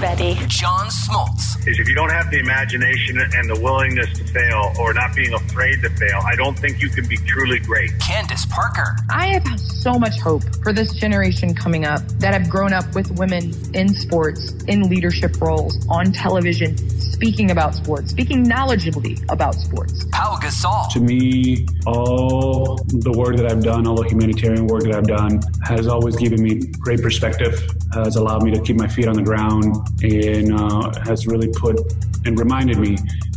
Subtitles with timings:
[0.00, 1.68] John Smoltz.
[1.68, 5.34] is if you don't have the imagination and the willingness to fail or not being
[5.34, 7.90] afraid to fail, I don't think you can be truly great.
[7.98, 8.96] Candace Parker.
[9.10, 13.10] I have so much hope for this generation coming up that have grown up with
[13.18, 16.78] women in sports, in leadership roles, on television,
[17.12, 20.04] speaking about sports, speaking knowledgeably about sports.
[20.12, 20.90] Pau Gasol.
[20.92, 25.40] To me, all the work that I've done, all the humanitarian work that I've done,
[25.62, 27.62] has always given me great perspective,
[27.94, 31.80] has allowed me to keep my feet on the ground, and uh, has really put
[32.24, 32.96] and reminded me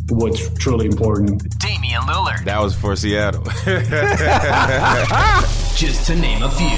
[0.09, 1.57] what's truly important.
[1.59, 2.43] Damian Lillard.
[2.45, 3.43] That was for Seattle.
[5.75, 6.77] Just to name a few.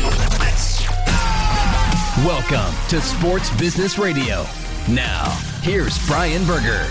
[2.26, 4.46] Welcome to Sports Business Radio.
[4.90, 6.86] Now, here's Brian Berger.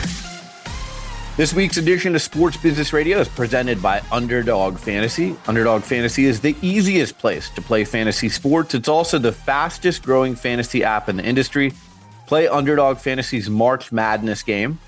[1.37, 5.37] This week's edition of Sports Business Radio is presented by Underdog Fantasy.
[5.47, 8.75] Underdog Fantasy is the easiest place to play fantasy sports.
[8.75, 11.73] It's also the fastest growing fantasy app in the industry.
[12.27, 14.81] Play Underdog Fantasy's March Madness game.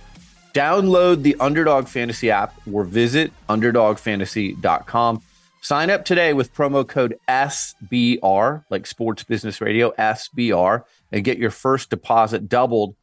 [0.53, 5.23] Download the Underdog Fantasy app or visit underdogfantasy.com.
[5.61, 11.53] Sign up today with promo code SBR, like Sports Business Radio, SBR, and get your
[11.53, 12.97] first deposit doubled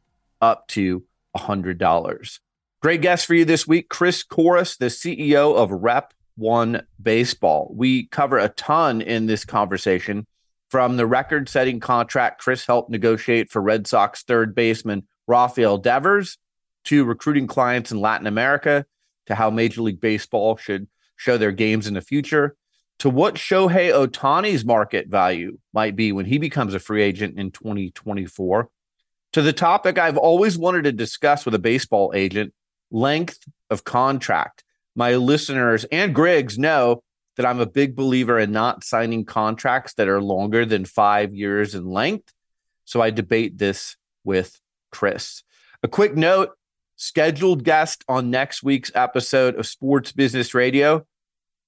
[0.44, 1.02] up to
[1.36, 2.38] $100.
[2.82, 7.72] Great guest for you this week, Chris Korus, the CEO of Rep One Baseball.
[7.74, 10.26] We cover a ton in this conversation
[10.70, 16.36] from the record setting contract Chris helped negotiate for Red Sox third baseman Rafael Devers
[16.84, 18.84] to recruiting clients in Latin America
[19.26, 20.86] to how Major League Baseball should
[21.16, 22.56] show their games in the future
[22.98, 27.50] to what Shohei Ohtani's market value might be when he becomes a free agent in
[27.50, 28.68] 2024
[29.34, 32.54] to the topic I've always wanted to discuss with a baseball agent
[32.92, 34.62] length of contract.
[34.94, 37.02] My listeners and Griggs know
[37.36, 41.74] that I'm a big believer in not signing contracts that are longer than five years
[41.74, 42.32] in length.
[42.84, 44.60] So I debate this with
[44.92, 45.42] Chris.
[45.82, 46.50] A quick note
[46.94, 51.04] scheduled guest on next week's episode of Sports Business Radio.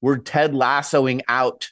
[0.00, 1.70] We're Ted Lassoing out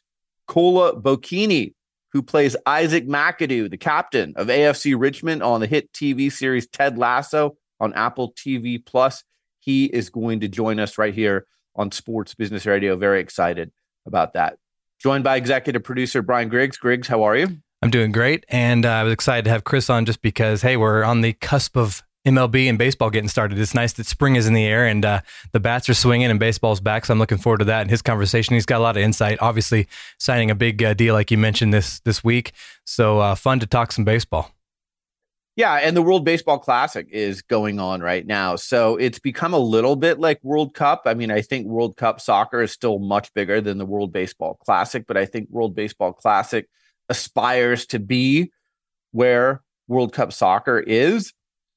[0.48, 1.74] Kola Bokinni,
[2.14, 6.96] who plays Isaac McAdoo, the captain of AFC Richmond on the hit TV series Ted
[6.96, 9.24] Lasso on Apple TV Plus.
[9.58, 12.96] He is going to join us right here on Sports Business Radio.
[12.96, 13.72] Very excited
[14.06, 14.58] about that.
[15.00, 16.76] Joined by executive producer Brian Griggs.
[16.76, 17.48] Griggs, how are you?
[17.82, 18.46] I'm doing great.
[18.48, 21.32] And uh, I was excited to have Chris on just because, hey, we're on the
[21.32, 23.58] cusp of MLB and baseball getting started.
[23.58, 25.20] It's nice that spring is in the air and uh,
[25.52, 27.04] the bats are swinging and baseball's back.
[27.04, 27.82] So I'm looking forward to that.
[27.82, 29.38] And his conversation, he's got a lot of insight.
[29.40, 32.52] Obviously, signing a big uh, deal like you mentioned this this week.
[32.84, 34.50] So uh, fun to talk some baseball.
[35.56, 38.56] Yeah, and the World Baseball Classic is going on right now.
[38.56, 41.02] So it's become a little bit like World Cup.
[41.06, 44.58] I mean, I think World Cup soccer is still much bigger than the World Baseball
[44.64, 46.68] Classic, but I think World Baseball Classic
[47.08, 48.50] aspires to be
[49.12, 51.32] where World Cup soccer is.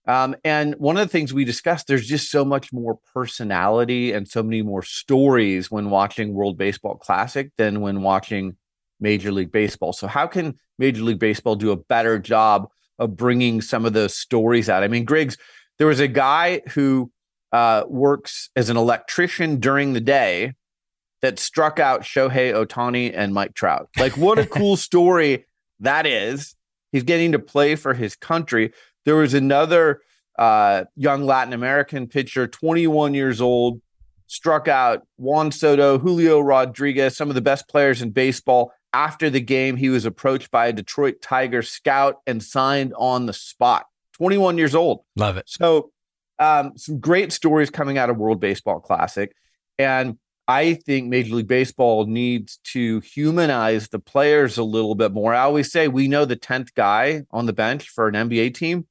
[0.08, 4.28] Um, and one of the things we discussed, there's just so much more personality and
[4.28, 8.56] so many more stories when watching World Baseball Classic than when watching
[9.02, 9.92] Major League Baseball.
[9.92, 12.70] So, how can Major League Baseball do a better job
[13.00, 14.84] of bringing some of those stories out?
[14.84, 15.38] I mean, Griggs,
[15.78, 17.12] there was a guy who
[17.52, 20.54] uh, works as an electrician during the day
[21.22, 23.90] that struck out Shohei Ohtani and Mike Trout.
[23.98, 25.46] Like, what a cool story
[25.80, 26.56] that is.
[26.92, 28.72] He's getting to play for his country.
[29.08, 30.02] There was another
[30.38, 33.82] uh, young Latin American pitcher, 21 years old,
[34.28, 38.74] struck out Juan Soto, Julio Rodriguez, some of the best players in baseball.
[38.92, 43.34] After the game, he was approached by a Detroit Tiger scout and signed on the
[43.34, 43.86] spot.
[44.18, 45.06] 21 years old.
[45.16, 45.46] Love it.
[45.48, 45.92] So,
[46.38, 49.34] um, some great stories coming out of World Baseball Classic.
[49.80, 50.18] And
[50.50, 55.34] I think Major League Baseball needs to humanize the players a little bit more.
[55.34, 58.86] I always say we know the 10th guy on the bench for an NBA team.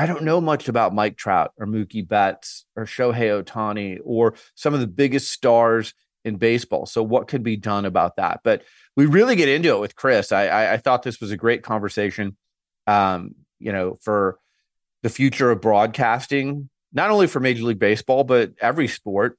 [0.00, 4.72] I don't know much about Mike Trout or Mookie Betts or Shohei Ohtani or some
[4.72, 5.92] of the biggest stars
[6.24, 6.86] in baseball.
[6.86, 8.40] So, what could be done about that?
[8.42, 8.62] But
[8.96, 10.32] we really get into it with Chris.
[10.32, 12.38] I, I, I thought this was a great conversation.
[12.86, 14.38] Um, you know, for
[15.02, 19.36] the future of broadcasting, not only for Major League Baseball but every sport.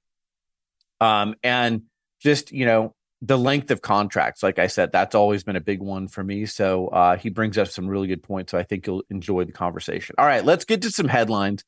[1.00, 1.86] Um, and
[2.22, 5.80] just you know, the length of contracts, like I said, that's always been a big
[5.80, 6.48] one for me.
[6.48, 8.52] So uh, he brings up some really good points.
[8.52, 10.16] So I think you'll enjoy the conversation.
[10.18, 11.64] All right, let's get to some headlines.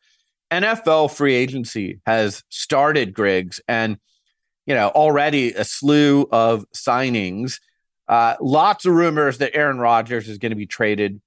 [0.52, 3.98] NFL free agency has started, Griggs, and
[4.66, 7.60] you know already a slew of signings.
[8.08, 11.22] Uh, lots of rumors that Aaron Rodgers is going to be traded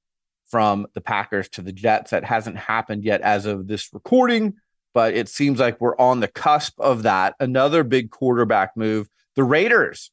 [0.48, 2.10] from the Packers to the Jets.
[2.10, 4.54] That hasn't happened yet as of this recording,
[4.94, 7.34] but it seems like we're on the cusp of that.
[7.40, 9.08] Another big quarterback move.
[9.34, 10.10] The Raiders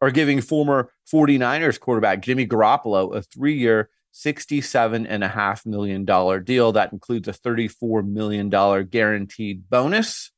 [0.00, 6.04] are giving former 49ers quarterback Jimmy Garoppolo a three year, $67.5 million
[6.44, 6.72] deal.
[6.72, 8.48] That includes a $34 million
[8.86, 10.30] guaranteed bonus.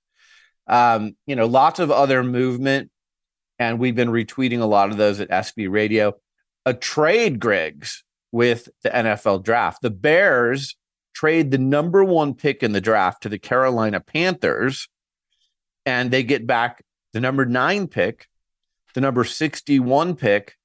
[0.66, 2.90] Um, you know, lots of other movement.
[3.58, 6.14] And we've been retweeting a lot of those at SB Radio.
[6.64, 9.82] A trade, Griggs, with the NFL draft.
[9.82, 10.76] The Bears
[11.14, 14.88] trade the number one pick in the draft to the Carolina Panthers,
[15.86, 18.26] and they get back the number nine pick,
[18.96, 20.56] the number 61 pick,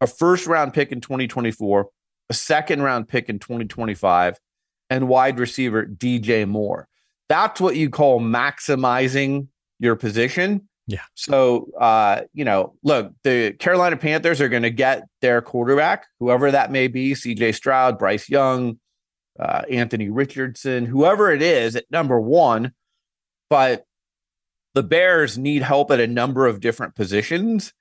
[0.00, 1.90] a first round pick in 2024,
[2.30, 4.38] a second round pick in 2025,
[4.88, 6.88] and wide receiver DJ Moore.
[7.28, 9.48] That's what you call maximizing
[9.78, 10.66] your position.
[10.86, 11.02] Yeah.
[11.12, 16.50] So, uh, you know, look, the Carolina Panthers are going to get their quarterback, whoever
[16.50, 18.78] that may be CJ Stroud, Bryce Young,
[19.38, 22.72] uh, Anthony Richardson, whoever it is at number one.
[23.50, 23.84] But
[24.78, 27.74] the Bears need help at a number of different positions.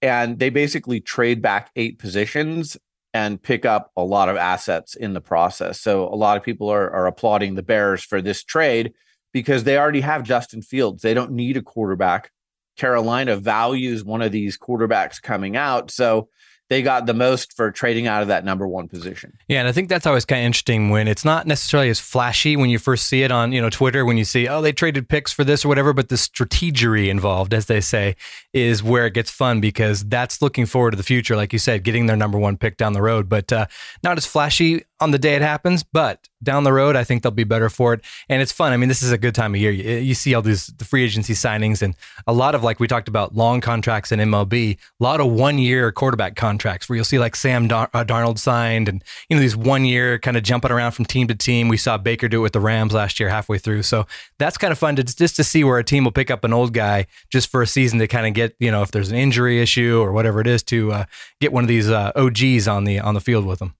[0.00, 2.76] And they basically trade back eight positions
[3.12, 5.80] and pick up a lot of assets in the process.
[5.80, 8.92] So a lot of people are, are applauding the Bears for this trade
[9.32, 11.02] because they already have Justin Fields.
[11.02, 12.30] They don't need a quarterback.
[12.76, 15.90] Carolina values one of these quarterbacks coming out.
[15.90, 16.28] So
[16.68, 19.36] they got the most for trading out of that number one position.
[19.48, 22.56] Yeah, and I think that's always kind of interesting when it's not necessarily as flashy
[22.56, 25.08] when you first see it on you know Twitter when you see oh they traded
[25.08, 28.16] picks for this or whatever, but the strategery involved, as they say,
[28.52, 31.84] is where it gets fun because that's looking forward to the future, like you said,
[31.84, 33.66] getting their number one pick down the road, but uh,
[34.02, 37.32] not as flashy on the day it happens, but down the road, I think they'll
[37.32, 38.00] be better for it.
[38.28, 38.72] And it's fun.
[38.72, 39.70] I mean, this is a good time of year.
[39.70, 41.94] You, you, see all these the free agency signings and
[42.26, 45.58] a lot of like we talked about long contracts in MLB, a lot of one
[45.58, 49.40] year quarterback contracts where you'll see like Sam Dar- uh, Darnold signed and you know
[49.40, 51.68] these one year kind of jumping around from team to team.
[51.68, 54.06] We saw Baker do it with the Rams last year halfway through, so
[54.38, 56.52] that's kind of fun to just to see where a team will pick up an
[56.52, 59.16] old guy just for a season to kind of get you know if there's an
[59.16, 61.04] injury issue or whatever it is to uh,
[61.40, 63.74] get one of these uh, OGs on the on the field with them.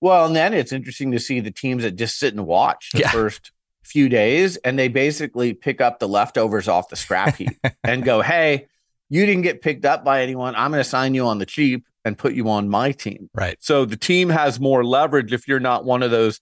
[0.00, 3.00] Well, and then it's interesting to see the teams that just sit and watch the
[3.00, 3.10] yeah.
[3.10, 3.52] first
[3.82, 8.20] few days and they basically pick up the leftovers off the scrap heap and go,
[8.20, 8.66] hey,
[9.08, 10.54] you didn't get picked up by anyone.
[10.54, 13.30] I'm going to sign you on the cheap and put you on my team.
[13.34, 13.56] Right.
[13.60, 16.40] So the team has more leverage if you're not one of those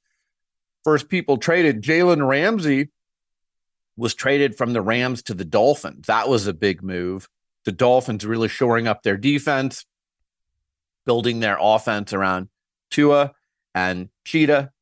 [0.84, 1.82] first people traded.
[1.82, 2.88] Jalen Ramsey
[3.96, 6.06] was traded from the Rams to the Dolphins.
[6.08, 7.28] That was a big move.
[7.64, 9.86] The Dolphins really shoring up their defense,
[11.04, 12.48] building their offense around
[12.90, 13.32] Tua
[13.76, 14.72] and Cheetah.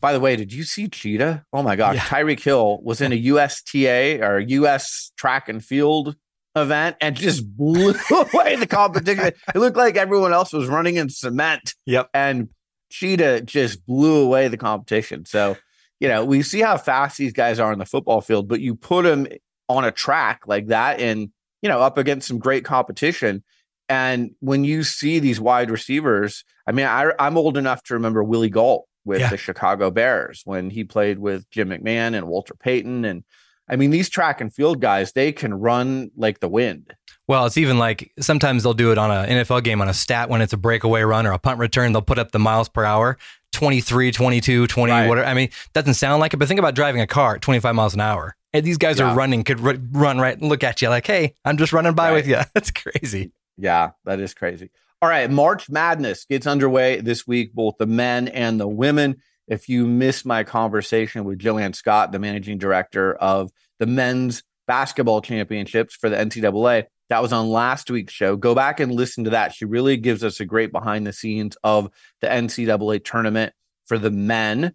[0.00, 1.46] By the way, did you see Cheetah?
[1.52, 2.02] Oh my gosh, yeah.
[2.02, 6.14] Tyreek Hill was in a USTA or US track and field
[6.54, 9.24] event and just blew away the competition.
[9.54, 11.74] it looked like everyone else was running in cement.
[11.86, 12.10] Yep.
[12.12, 12.50] And
[12.90, 15.24] Cheetah just blew away the competition.
[15.24, 15.56] So,
[15.98, 18.74] you know, we see how fast these guys are on the football field, but you
[18.74, 19.26] put them
[19.70, 21.30] on a track like that and,
[21.62, 23.42] you know, up against some great competition.
[23.88, 28.24] And when you see these wide receivers, I mean, I, am old enough to remember
[28.24, 29.28] Willie Gault with yeah.
[29.28, 33.04] the Chicago Bears when he played with Jim McMahon and Walter Payton.
[33.04, 33.24] And
[33.68, 36.94] I mean, these track and field guys, they can run like the wind.
[37.26, 40.28] Well, it's even like sometimes they'll do it on an NFL game on a stat
[40.28, 41.92] when it's a breakaway run or a punt return.
[41.92, 43.18] They'll put up the miles per hour
[43.52, 45.08] 23, 22, 20, right.
[45.08, 45.26] whatever.
[45.26, 47.94] I mean, doesn't sound like it, but think about driving a car at 25 miles
[47.94, 48.36] an hour.
[48.52, 49.10] And these guys yeah.
[49.10, 51.94] are running, could r- run right and look at you like, hey, I'm just running
[51.94, 52.14] by right.
[52.14, 52.38] with you.
[52.54, 53.32] That's crazy.
[53.56, 54.70] Yeah, that is crazy.
[55.02, 59.16] All right, March Madness gets underway this week, both the men and the women.
[59.46, 65.20] If you missed my conversation with Joanne Scott, the managing director of the men's basketball
[65.20, 68.36] championships for the NCAA, that was on last week's show.
[68.36, 69.52] Go back and listen to that.
[69.52, 71.90] She really gives us a great behind the scenes of
[72.22, 73.52] the NCAA tournament
[73.84, 74.72] for the men.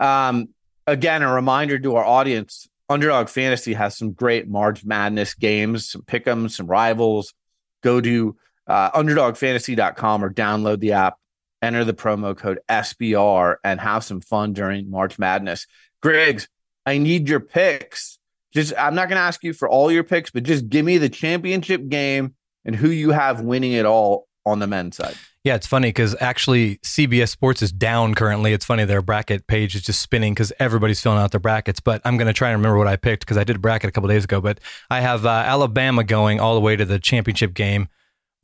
[0.00, 0.48] Um,
[0.86, 6.02] again, a reminder to our audience Underdog Fantasy has some great March Madness games, some
[6.02, 7.34] pick'ems, some rivals,
[7.82, 11.16] go to uh, underdogfantasy.com or download the app,
[11.62, 15.66] enter the promo code SBR, and have some fun during March Madness.
[16.02, 16.48] Griggs,
[16.86, 18.18] I need your picks.
[18.52, 20.98] Just I'm not going to ask you for all your picks, but just give me
[20.98, 25.16] the championship game and who you have winning it all on the men's side.
[25.44, 28.52] Yeah, it's funny because actually CBS Sports is down currently.
[28.52, 31.80] It's funny their bracket page is just spinning because everybody's filling out their brackets.
[31.80, 33.88] But I'm going to try and remember what I picked because I did a bracket
[33.88, 34.40] a couple days ago.
[34.40, 37.88] But I have uh, Alabama going all the way to the championship game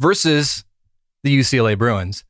[0.01, 0.65] versus
[1.25, 2.25] the UCLA Bruins.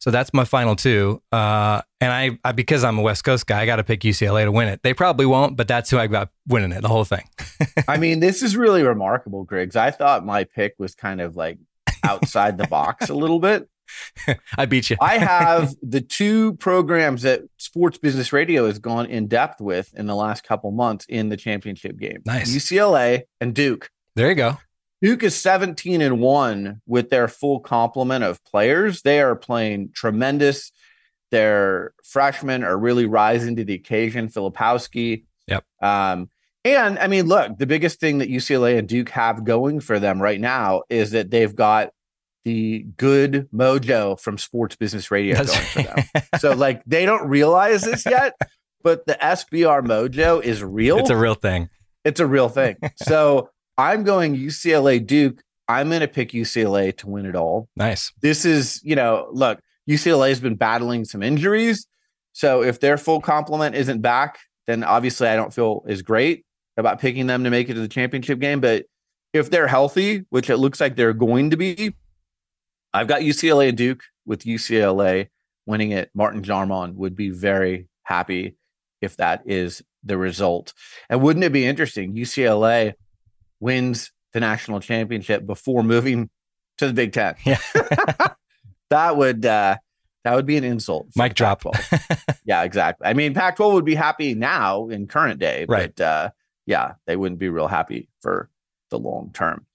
[0.00, 1.22] So that's my final two.
[1.30, 4.44] Uh, and I, I, because I'm a West Coast guy, I got to pick UCLA
[4.44, 4.82] to win it.
[4.82, 7.28] They probably won't, but that's who I got winning it, the whole thing.
[7.88, 9.76] I mean, this is really remarkable, Griggs.
[9.76, 11.58] I thought my pick was kind of like
[12.02, 13.68] outside the box a little bit.
[14.58, 14.96] I beat you.
[15.00, 20.06] I have the two programs that Sports Business Radio has gone in depth with in
[20.06, 22.22] the last couple months in the championship game.
[22.24, 22.54] Nice.
[22.54, 23.90] UCLA and Duke.
[24.16, 24.58] There you go.
[25.02, 29.02] Duke is 17 and 1 with their full complement of players.
[29.02, 30.72] They are playing tremendous.
[31.30, 34.28] Their freshmen are really rising to the occasion.
[34.28, 35.24] Filipowski.
[35.46, 35.64] Yep.
[35.80, 36.28] Um,
[36.64, 40.20] and I mean, look, the biggest thing that UCLA and Duke have going for them
[40.20, 41.90] right now is that they've got
[42.44, 46.22] the good mojo from Sports Business Radio That's going for them.
[46.38, 48.34] so, like, they don't realize this yet,
[48.82, 50.98] but the SBR mojo is real.
[50.98, 51.68] It's a real thing.
[52.04, 52.76] It's a real thing.
[53.02, 55.42] So, I'm going UCLA Duke.
[55.66, 57.68] I'm going to pick UCLA to win it all.
[57.76, 58.12] Nice.
[58.20, 61.86] This is, you know, look, UCLA has been battling some injuries.
[62.32, 66.44] So if their full complement isn't back, then obviously I don't feel as great
[66.76, 68.60] about picking them to make it to the championship game.
[68.60, 68.86] But
[69.32, 71.94] if they're healthy, which it looks like they're going to be,
[72.92, 75.28] I've got UCLA and Duke with UCLA
[75.66, 76.10] winning it.
[76.14, 78.56] Martin Jarmond would be very happy
[79.00, 80.72] if that is the result.
[81.08, 82.14] And wouldn't it be interesting?
[82.14, 82.94] UCLA
[83.60, 86.30] wins the national championship before moving
[86.78, 87.34] to the Big Ten.
[87.44, 87.58] Yeah.
[88.90, 89.76] that would uh,
[90.24, 91.08] that would be an insult.
[91.16, 91.62] Mic drop.
[92.44, 93.06] yeah, exactly.
[93.06, 95.94] I mean, Pac-12 would be happy now in current day, right.
[95.94, 96.30] but uh,
[96.66, 98.50] yeah, they wouldn't be real happy for
[98.90, 99.66] the long term.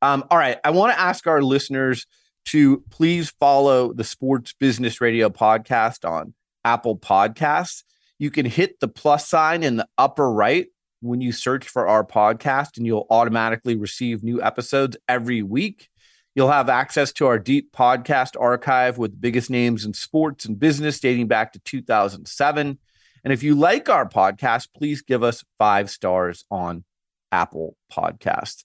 [0.00, 2.06] Um, all right, I want to ask our listeners
[2.48, 6.32] to please follow the Sports Business Radio podcast on
[6.64, 7.82] Apple Podcasts.
[8.18, 10.66] You can hit the plus sign in the upper right
[11.00, 15.90] when you search for our podcast, and you'll automatically receive new episodes every week.
[16.34, 20.58] You'll have access to our deep podcast archive with the biggest names in sports and
[20.58, 22.78] business dating back to 2007.
[23.24, 26.84] And if you like our podcast, please give us five stars on
[27.30, 28.64] Apple Podcasts.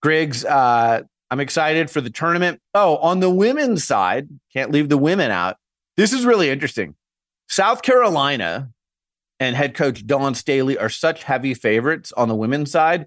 [0.00, 2.60] Griggs, uh, I'm excited for the tournament.
[2.74, 5.56] Oh, on the women's side, can't leave the women out.
[5.96, 6.94] This is really interesting.
[7.48, 8.70] South Carolina
[9.40, 13.06] and head coach Dawn Staley are such heavy favorites on the women's side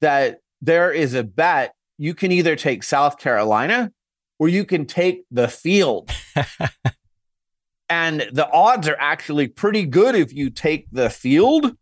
[0.00, 3.92] that there is a bet you can either take South Carolina
[4.38, 6.10] or you can take the field.
[7.88, 11.76] and the odds are actually pretty good if you take the field.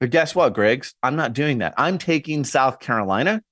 [0.00, 0.94] But guess what, Griggs?
[1.02, 1.74] I'm not doing that.
[1.76, 3.42] I'm taking South Carolina.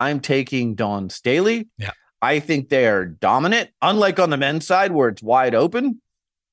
[0.00, 1.68] I'm taking Dawn Staley.
[1.78, 1.92] Yeah.
[2.20, 3.70] I think they are dominant.
[3.82, 6.00] Unlike on the men's side where it's wide open,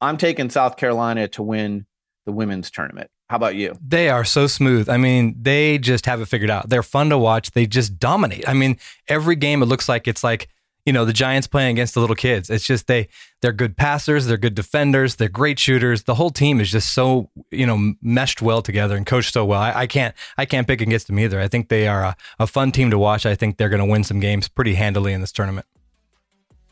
[0.02, 1.86] I'm taking South Carolina to win
[2.25, 3.10] the women's tournament.
[3.30, 3.75] How about you?
[3.82, 4.88] They are so smooth.
[4.88, 6.70] I mean, they just have it figured out.
[6.70, 7.52] They're fun to watch.
[7.52, 8.48] They just dominate.
[8.48, 10.48] I mean, every game it looks like it's like,
[10.86, 12.50] you know, the Giants playing against the little kids.
[12.50, 13.08] It's just they
[13.42, 16.04] they're good passers, they're good defenders, they're great shooters.
[16.04, 19.60] The whole team is just so, you know, meshed well together and coached so well.
[19.60, 21.39] I, I can't I can't pick against them either.
[21.39, 23.25] I think they are a, a fun team to watch.
[23.25, 25.65] I think they're gonna win some games pretty handily in this tournament.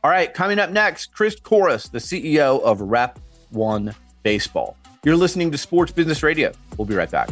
[0.03, 3.19] All right, coming up next, Chris Korus, the CEO of Rep
[3.51, 4.77] One Baseball.
[5.03, 6.51] You're listening to Sports Business Radio.
[6.77, 7.29] We'll be right back.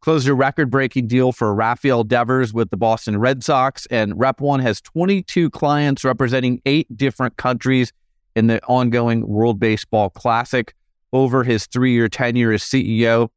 [0.00, 4.40] Closed a record breaking deal for Rafael Devers with the Boston Red Sox, and Rep
[4.40, 7.92] One has 22 clients representing eight different countries
[8.34, 10.74] in the ongoing World Baseball Classic.
[11.12, 13.28] Over his three year tenure as CEO,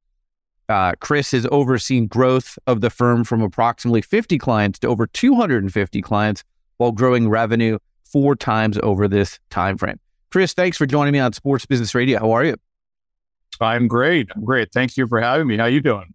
[0.67, 6.01] uh, Chris has overseen growth of the firm from approximately 50 clients to over 250
[6.01, 6.43] clients
[6.77, 9.99] while growing revenue four times over this time frame.
[10.31, 12.19] Chris, thanks for joining me on Sports Business Radio.
[12.19, 12.55] How are you?
[13.61, 14.29] I'm great.
[14.35, 14.71] I'm great.
[14.73, 15.57] Thank you for having me.
[15.57, 16.13] How you doing?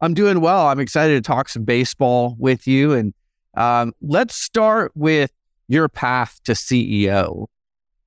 [0.00, 0.66] I'm doing well.
[0.66, 2.92] I'm excited to talk some baseball with you.
[2.92, 3.14] And
[3.56, 5.30] um, let's start with
[5.68, 7.46] your path to CEO.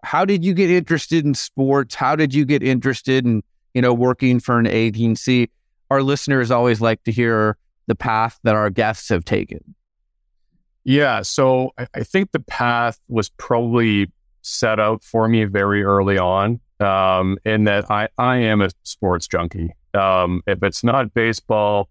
[0.04, 1.96] How did you get interested in sports?
[1.96, 3.42] How did you get interested in,
[3.74, 5.50] you know, working for an agency?
[5.90, 7.58] Our listeners always like to hear
[7.88, 9.76] the path that our guests have taken.
[10.84, 11.22] Yeah.
[11.22, 14.12] So I, I think the path was probably
[14.42, 19.28] set out for me very early on um, in that I, I am a sports
[19.28, 19.74] junkie.
[19.94, 21.90] Um, if it's not baseball,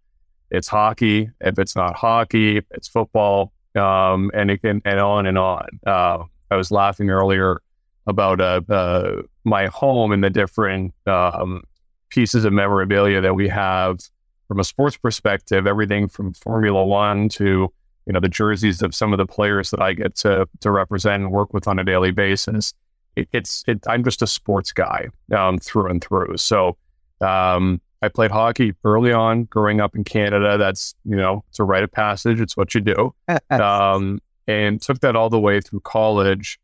[0.51, 1.31] it's hockey.
[1.41, 5.67] If it's not hockey, it's football, um, and it can, and on and on.
[5.87, 7.63] Uh, I was laughing earlier
[8.07, 11.63] about uh, uh, my home and the different um,
[12.11, 14.01] pieces of memorabilia that we have
[14.49, 15.67] from a sports perspective.
[15.67, 17.73] Everything from Formula One to
[18.07, 21.23] you know the jerseys of some of the players that I get to to represent
[21.23, 22.75] and work with on a daily basis.
[23.17, 26.37] It, it's it, I'm just a sports guy um, through and through.
[26.39, 26.77] So
[27.21, 30.59] um, I played hockey early on, growing up in Canada.
[30.59, 32.41] That's you know it's a rite of passage.
[32.41, 33.15] It's what you do,
[33.51, 36.59] um, and took that all the way through college.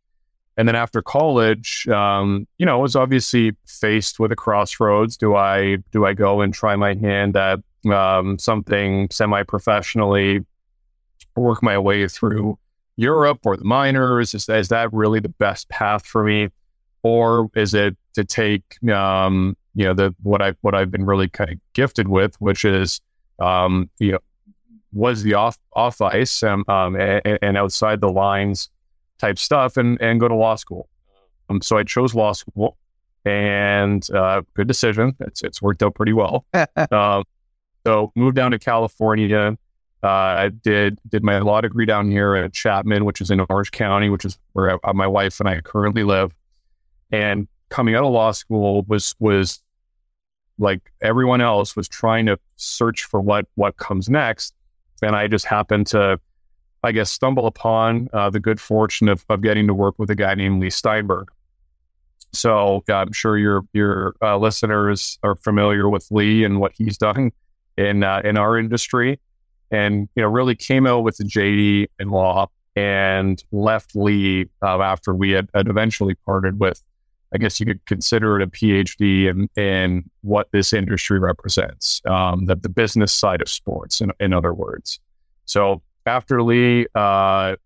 [0.56, 5.16] And then after college, um, you know, I was obviously faced with a crossroads.
[5.16, 10.44] Do I do I go and try my hand at um, something semi-professionally
[11.38, 12.58] work my way through
[12.96, 14.34] Europe or the minors?
[14.34, 16.48] Is, is that really the best path for me,
[17.02, 21.28] or is it to take um, you know the what I what I've been really
[21.28, 23.00] kind of gifted with, which is
[23.38, 24.18] um, you know
[24.92, 28.70] was the off off ice um, um, and, and, outside the lines
[29.18, 30.88] type stuff, and and go to law school.
[31.48, 32.76] Um, so I chose law school,
[33.24, 35.14] and uh, good decision.
[35.20, 36.44] It's it's worked out pretty well.
[36.90, 37.24] um,
[37.86, 39.52] so moved down to California uh,
[40.06, 44.10] I did did my law degree down here at Chapman, which is in Orange County,
[44.10, 46.32] which is where I, my wife and I currently live.
[47.10, 49.60] And coming out of law school was was
[50.58, 54.54] like everyone else was trying to search for what what comes next,
[55.02, 56.20] and I just happened to,
[56.84, 60.14] I guess, stumble upon uh, the good fortune of of getting to work with a
[60.14, 61.28] guy named Leigh Steinberg.
[62.32, 67.32] So I'm sure your your uh, listeners are familiar with Leigh and what he's done
[67.76, 69.18] in uh, in our industry
[69.70, 74.80] and you know really came out with the JD in law and left Leigh uh,
[74.80, 76.82] after we had, had, eventually parted with.
[77.34, 82.46] I guess you could consider it a PhD in, in what this industry represents, um,
[82.46, 85.00] the, the business side of sports, in, in other words.
[85.44, 87.56] So after Leigh uh,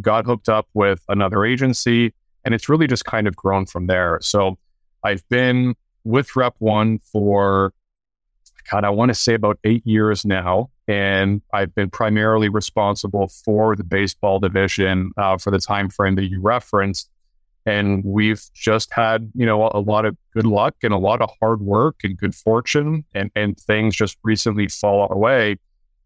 [0.00, 4.18] got hooked up with another agency, and it's really just kind of grown from there.
[4.22, 4.56] So
[5.02, 7.72] I've been with Rep One for,
[8.70, 13.74] God, I want to say about eight years now and I've been primarily responsible for
[13.74, 17.10] the baseball division uh, for the time frame that you referenced.
[17.66, 21.30] And we've just had, you know, a lot of good luck and a lot of
[21.40, 25.56] hard work and good fortune, and and things just recently fall our way.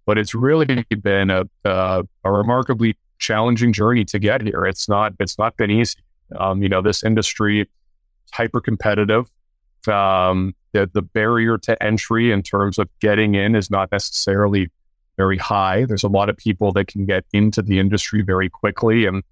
[0.06, 4.64] But it's really been a a, a remarkably challenging journey to get here.
[4.66, 5.98] It's not it's not been easy.
[6.38, 7.68] Um, you know, this industry
[8.32, 9.28] hyper competitive.
[9.86, 14.70] Um, the, the barrier to entry in terms of getting in is not necessarily
[15.16, 15.84] very high.
[15.84, 19.22] There's a lot of people that can get into the industry very quickly and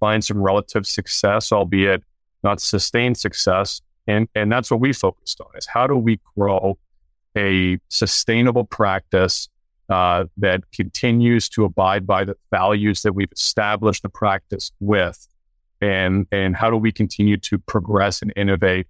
[0.00, 2.02] find some relative success, albeit
[2.42, 3.80] not sustained success.
[4.06, 6.78] And, and that's what we focused on is how do we grow
[7.36, 9.48] a sustainable practice
[9.88, 15.28] uh, that continues to abide by the values that we've established the practice with
[15.80, 18.86] and and how do we continue to progress and innovate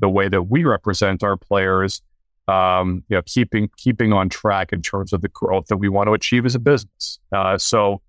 [0.00, 2.02] the way that we represent our players,
[2.48, 6.08] um, you know, keeping keeping on track in terms of the growth that we want
[6.08, 7.20] to achieve as a business.
[7.32, 8.00] Uh, so,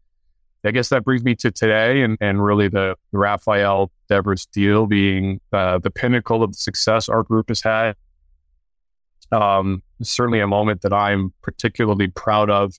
[0.63, 5.41] I guess that brings me to today, and and really the, Rafael Devers deal being
[5.53, 7.95] uh, the pinnacle of the success our group has had.
[9.31, 12.73] Um, certainly a moment that I'm particularly proud of,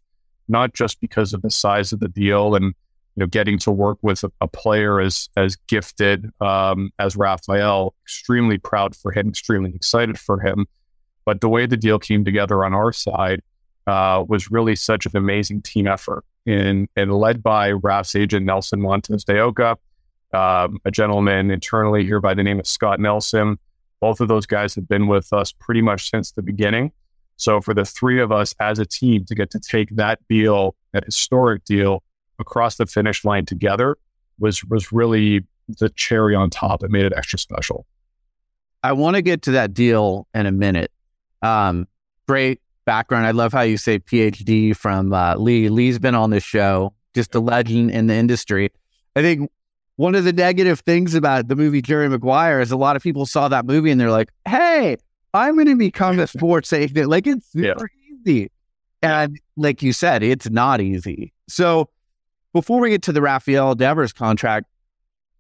[0.48, 2.75] not just because of the size of the deal and
[3.14, 7.94] you know, getting to work with a, a player as as gifted um, as Rafael,
[8.05, 10.66] extremely proud for him, extremely excited for him.
[11.25, 13.42] But the way the deal came together on our side
[13.87, 18.81] uh, was really such an amazing team effort, and and led by Raf's agent Nelson
[18.81, 19.77] Montes de Oca,
[20.33, 23.59] um, a gentleman internally here by the name of Scott Nelson.
[24.01, 26.92] Both of those guys have been with us pretty much since the beginning.
[27.37, 30.75] So for the three of us as a team to get to take that deal,
[30.92, 32.03] that historic deal,
[32.43, 33.97] across the finish line together
[34.39, 35.45] was was really
[35.79, 36.83] the cherry on top.
[36.83, 37.87] It made it extra special.
[38.83, 40.91] I want to get to that deal in a minute.
[41.41, 41.87] Um,
[42.27, 43.27] great background.
[43.27, 45.69] I love how you say PhD from uh, Leigh.
[45.69, 48.71] Leigh's been on this show, just a legend in the industry.
[49.15, 49.51] I think
[49.97, 53.27] one of the negative things about the movie Jerry Maguire is a lot of people
[53.27, 54.97] saw that movie and they're like, "Hey,
[55.35, 58.33] I'm going to become a sports agent." Like it's super yeah.
[58.33, 58.51] easy,
[59.03, 61.33] and like you said, it's not easy.
[61.49, 61.89] So
[62.53, 64.67] before we get to the Rafael Devers contract,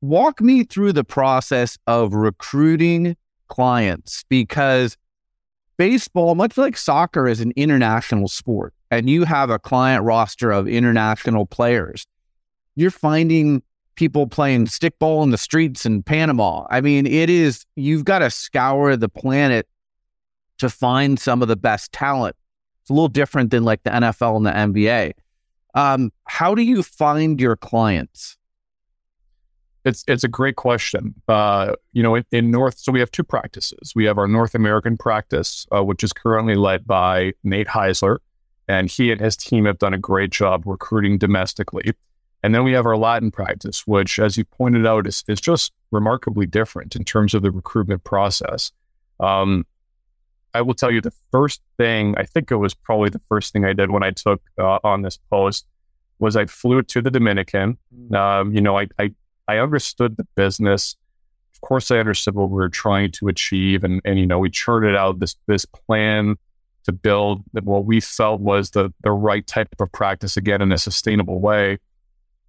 [0.00, 3.16] walk me through the process of recruiting
[3.48, 4.96] clients because
[5.76, 10.68] baseball, much like soccer, is an international sport and you have a client roster of
[10.68, 12.06] international players.
[12.76, 13.62] You're finding
[13.94, 16.66] people playing stickball in the streets in Panama.
[16.70, 19.68] I mean, it is, you've got to scour the planet
[20.58, 22.36] to find some of the best talent.
[22.82, 25.12] It's a little different than like the NFL and the NBA.
[25.74, 28.36] Um, how do you find your clients?
[29.84, 31.14] It's it's a great question.
[31.26, 33.92] Uh, you know, in, in, North, so we have two practices.
[33.96, 38.18] We have our North American practice, uh, which is currently led by Nate Heisler,
[38.68, 41.92] and he and his team have done a great job recruiting domestically.
[42.44, 45.72] And then we have our Latin practice, which, as you pointed out, is is just
[45.90, 48.70] remarkably different in terms of the recruitment process.
[49.18, 49.66] Um,
[50.54, 53.64] I will tell you the first thing, I think it was probably the first thing
[53.64, 55.66] I did when I took uh, on this post
[56.18, 57.78] was I flew to the Dominican.
[57.94, 58.14] Mm.
[58.14, 59.14] Um, you know, I, I,
[59.48, 60.96] I understood the business.
[61.54, 63.82] Of course, I understood what we were trying to achieve.
[63.82, 66.36] And, and you know, we charted out this, this plan
[66.84, 70.78] to build what we felt was the, the right type of practice again in a
[70.78, 71.78] sustainable way.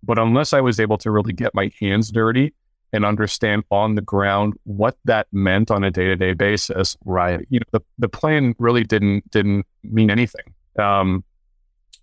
[0.02, 2.54] But unless I was able to really get my hands dirty
[2.94, 6.96] and understand on the ground what that meant on a day to day basis.
[7.04, 7.46] Right.
[7.50, 10.54] You know, the, the plan really didn't didn't mean anything.
[10.80, 11.24] Um,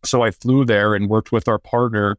[0.04, 2.18] so I flew there and worked with our partner,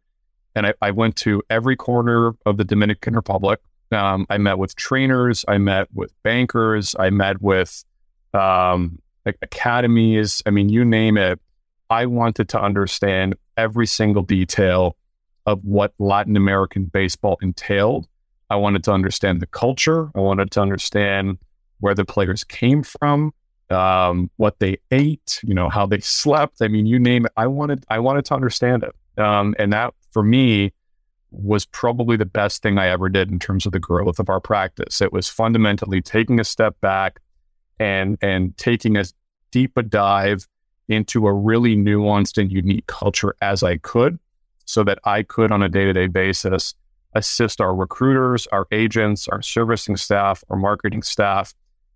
[0.55, 3.59] and I, I went to every corner of the Dominican Republic.
[3.91, 7.83] Um, I met with trainers, I met with bankers, I met with
[8.33, 10.41] um, academies.
[10.45, 11.39] I mean, you name it.
[11.89, 14.95] I wanted to understand every single detail
[15.45, 18.07] of what Latin American baseball entailed
[18.51, 20.11] I wanted to understand the culture.
[20.13, 21.37] I wanted to understand
[21.79, 23.33] where the players came from,
[23.69, 26.61] um, what they ate, you know, how they slept.
[26.61, 27.31] I mean, you name it.
[27.37, 29.21] I wanted, I wanted to understand it.
[29.21, 30.73] Um, and that for me
[31.31, 34.41] was probably the best thing I ever did in terms of the growth of our
[34.41, 34.99] practice.
[34.99, 37.21] It was fundamentally taking a step back
[37.79, 39.13] and, and taking as
[39.51, 40.45] deep a dive
[40.89, 44.19] into a really nuanced and unique culture as I could
[44.65, 46.75] so that I could on a day to day basis
[47.13, 51.53] assist our recruiters, our agents, our servicing staff, our marketing staff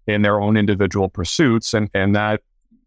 [0.08, 1.73] in their own individual pursuits.
[1.73, 2.41] And, and that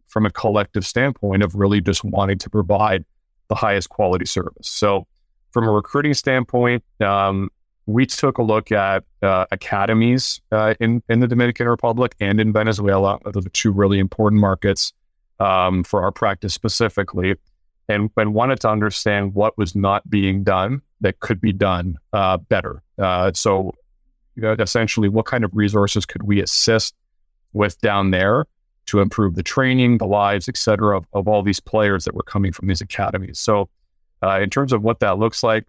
[0.07, 3.05] from a collective standpoint of really just wanting to provide
[3.49, 4.69] the highest quality service.
[4.69, 5.07] So,
[5.51, 7.51] from a recruiting standpoint, um,
[7.87, 12.53] we took a look at uh, academies uh, in, in the Dominican Republic and in
[12.53, 13.19] Venezuela.
[13.33, 14.93] Those are two really important markets
[15.41, 17.35] um, for our practice specifically
[17.89, 22.37] and, and wanted to understand what was not being done that could be done uh,
[22.37, 22.83] better.
[22.99, 23.75] Uh, so,
[24.35, 26.95] you know, essentially, what kind of resources could we assist
[27.53, 28.45] with down there
[28.87, 32.23] to improve the training, the lives, et cetera, of, of all these players that were
[32.23, 33.39] coming from these academies?
[33.39, 33.69] So,
[34.23, 35.67] uh, in terms of what that looks like,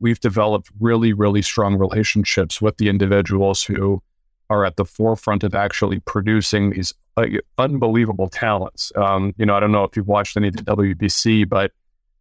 [0.00, 4.02] we've developed really, really strong relationships with the individuals who
[4.50, 7.26] are at the forefront of actually producing these uh,
[7.58, 8.92] unbelievable talents.
[8.96, 11.72] Um, you know, I don't know if you've watched any of the WBC, but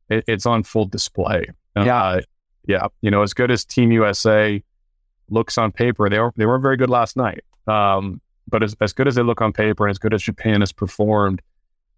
[0.10, 1.48] it, it's on full display.
[1.76, 2.22] Yeah, uh,
[2.68, 2.88] yeah.
[3.02, 4.64] You know, as good as Team USA
[5.30, 7.44] looks on paper, they were they weren't very good last night.
[7.68, 10.62] Um, but as, as good as they look on paper, and as good as Japan
[10.62, 11.42] has performed,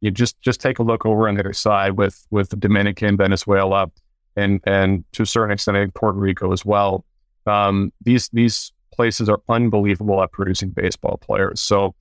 [0.02, 3.92] you just just take a look over on the other side with with Dominican, Venezuela,
[4.36, 7.06] and and to a certain extent, Puerto Rico as well.
[7.46, 11.60] Um, these these places are unbelievable at producing baseball players.
[11.60, 11.96] So,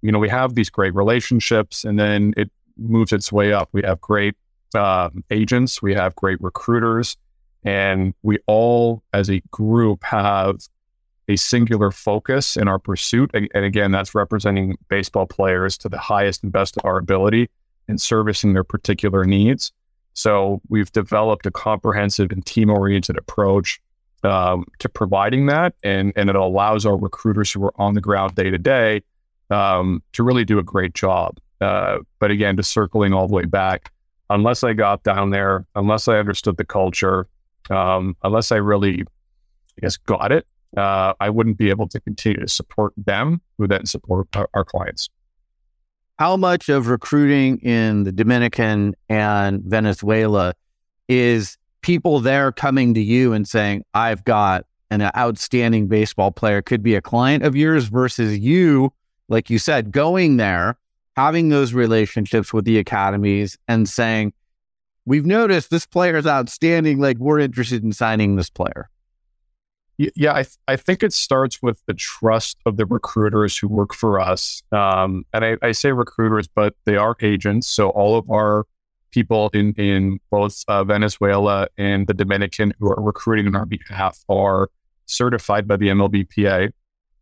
[0.00, 3.68] you know, we have these great relationships, and then it moves its way up.
[3.72, 4.34] We have great
[4.74, 7.16] uh, agents, we have great recruiters,
[7.64, 10.56] and we all, as a group, have
[11.28, 13.30] a singular focus in our pursuit.
[13.34, 17.50] And, and again, that's representing baseball players to the highest and best of our ability
[17.86, 19.72] and servicing their particular needs.
[20.14, 23.80] So we've developed a comprehensive and team oriented approach
[24.24, 28.34] um, to providing that, and and it allows our recruiters who are on the ground
[28.34, 29.02] day to day
[29.50, 31.38] um, to really do a great job.
[31.60, 33.92] Uh, but again, just circling all the way back,
[34.30, 37.26] unless I got down there, unless I understood the culture,
[37.70, 39.04] um, unless I really
[39.78, 43.68] I guess, got it, uh, I wouldn't be able to continue to support them, who
[43.68, 45.08] then support our, our clients.
[46.18, 50.54] How much of recruiting in the Dominican and Venezuela
[51.06, 56.82] is people there coming to you and saying, I've got an outstanding baseball player, could
[56.82, 58.92] be a client of yours versus you,
[59.28, 60.76] like you said, going there,
[61.18, 64.32] having those relationships with the academies and saying,
[65.04, 67.00] We've noticed this player is outstanding.
[67.00, 68.88] Like, we're interested in signing this player.
[69.96, 73.94] Yeah, I, th- I think it starts with the trust of the recruiters who work
[73.94, 74.62] for us.
[74.70, 77.66] Um, and I, I, say recruiters, but they are agents.
[77.66, 78.64] So all of our
[79.10, 84.22] people in, in both uh, Venezuela and the Dominican who are recruiting on our behalf
[84.28, 84.68] are
[85.06, 86.70] certified by the MLBPA.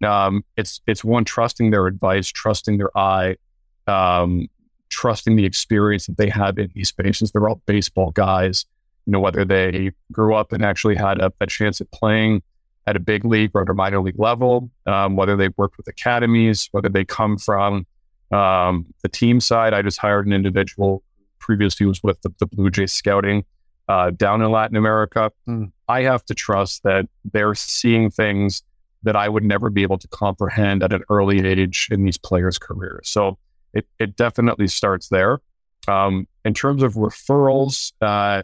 [0.05, 3.37] Um, it's it's one trusting their advice, trusting their eye,
[3.87, 4.49] um,
[4.89, 7.33] trusting the experience that they have in these spaces.
[7.33, 8.65] They're all baseball guys.
[9.07, 12.43] You know, whether they grew up and actually had a, a chance at playing
[12.87, 15.89] at a big league or at a minor league level, um, whether they've worked with
[15.89, 17.87] academies, whether they come from
[18.33, 19.75] um, the team side.
[19.75, 21.03] I just hired an individual
[21.39, 23.45] previously was with the, the Blue Jays scouting
[23.89, 25.31] uh, down in Latin America.
[25.49, 25.73] Mm.
[25.89, 28.63] I have to trust that they're seeing things
[29.03, 32.59] that I would never be able to comprehend at an early age in these players'
[32.59, 33.09] careers.
[33.09, 33.39] So
[33.77, 35.41] it, it definitely starts there.
[35.89, 38.43] Um, in terms of referrals, uh,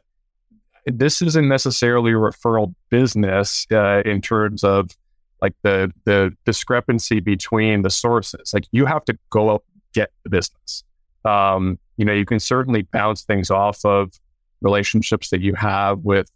[0.87, 4.91] this isn't necessarily a referral business uh, in terms of
[5.41, 8.53] like the the discrepancy between the sources.
[8.55, 10.85] Like you have to go out get the business.
[11.25, 14.19] Um, you know, you can certainly bounce things off of
[14.61, 16.31] relationships that you have with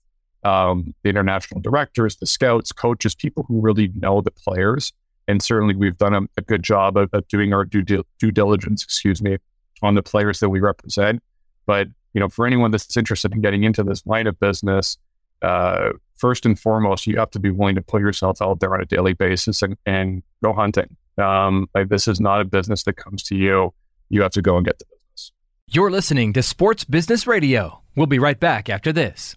[0.45, 4.93] um, the international directors, the scouts, coaches, people who really know the players.
[5.29, 8.83] And certainly, we've done a, a good job of, of, doing our due, due diligence,
[8.83, 9.39] excuse me,
[9.83, 11.23] on the players that we represent.
[11.67, 14.97] But you know, for anyone that's interested in getting into this line of business,
[15.43, 18.81] uh, first and foremost, you have to be willing to put yourself out there on
[18.81, 20.97] a daily basis and, and go hunting.
[21.19, 23.73] Um, like this is not a business that comes to you.
[24.09, 25.33] You have to go and get the business.
[25.69, 27.83] You're listening to Sports Business Radio.
[27.97, 29.37] We'll be right back after this.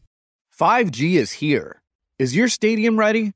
[0.57, 1.81] 5G is here.
[2.17, 3.33] Is your stadium ready?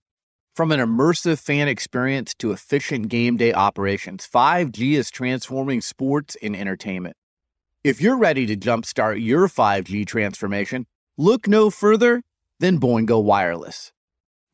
[0.53, 6.55] From an immersive fan experience to efficient game day operations, 5G is transforming sports and
[6.55, 7.15] entertainment.
[7.83, 10.85] If you're ready to jumpstart your 5G transformation,
[11.17, 12.21] look no further
[12.59, 13.91] than Boingo Wireless.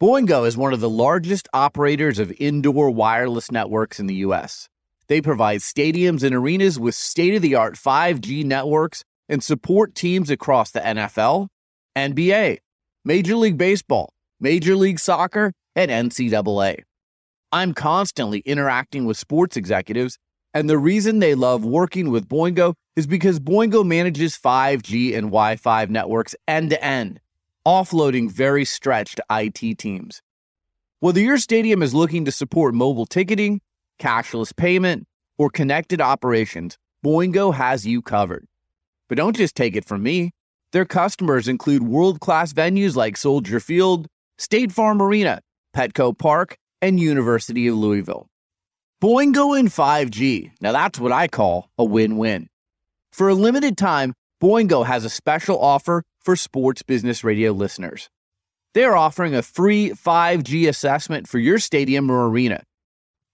[0.01, 4.69] Boingo is one of the largest operators of indoor wireless networks in the US.
[5.07, 10.29] They provide stadiums and arenas with state of the art 5G networks and support teams
[10.29, 11.49] across the NFL,
[11.93, 12.59] NBA,
[13.03, 16.83] Major League Baseball, Major League Soccer, and NCAA.
[17.53, 20.17] I'm constantly interacting with sports executives,
[20.53, 25.55] and the reason they love working with Boingo is because Boingo manages 5G and Wi
[25.55, 27.21] Fi networks end to end,
[27.65, 30.21] offloading very stretched IT teams.
[30.99, 33.61] Whether your stadium is looking to support mobile ticketing,
[33.99, 38.45] cashless payment, or connected operations, Boingo has you covered.
[39.07, 40.31] But don't just take it from me.
[40.73, 45.39] Their customers include world class venues like Soldier Field, State Farm Arena,
[45.75, 48.27] Petco Park, and University of Louisville.
[49.01, 50.51] Boingo in 5G.
[50.62, 52.47] Now that's what I call a win win.
[53.13, 58.10] For a limited time, Boingo has a special offer for sports business radio listeners.
[58.73, 62.63] They're offering a free 5G assessment for your stadium or arena.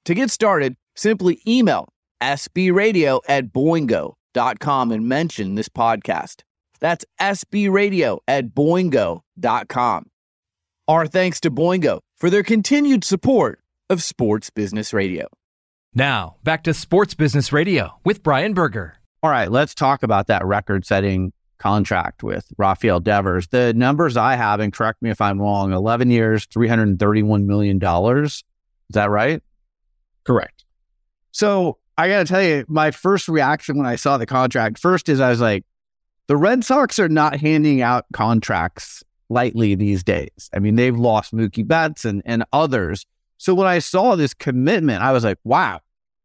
[0.06, 1.90] To get started, simply email
[2.22, 6.42] sbradio at boingo.com and mention this podcast.
[6.80, 10.06] That's sbradio at boingo.com.
[10.88, 15.28] Our thanks to Boingo for their continued support of sports business radio.
[15.94, 18.98] Now, back to Sports Business Radio with Brian Berger.
[19.24, 23.48] All right, let's talk about that record setting contract with Rafael Devers.
[23.48, 27.82] The numbers I have, and correct me if I'm wrong, 11 years, $331 million.
[28.26, 28.44] Is
[28.90, 29.42] that right?
[30.26, 30.66] Correct.
[31.32, 35.08] So I got to tell you, my first reaction when I saw the contract first
[35.08, 35.64] is I was like,
[36.28, 40.50] the Red Sox are not handing out contracts lightly these days.
[40.54, 43.06] I mean, they've lost Mookie Betts and, and others.
[43.38, 45.82] So when I saw this commitment, I was like, wow,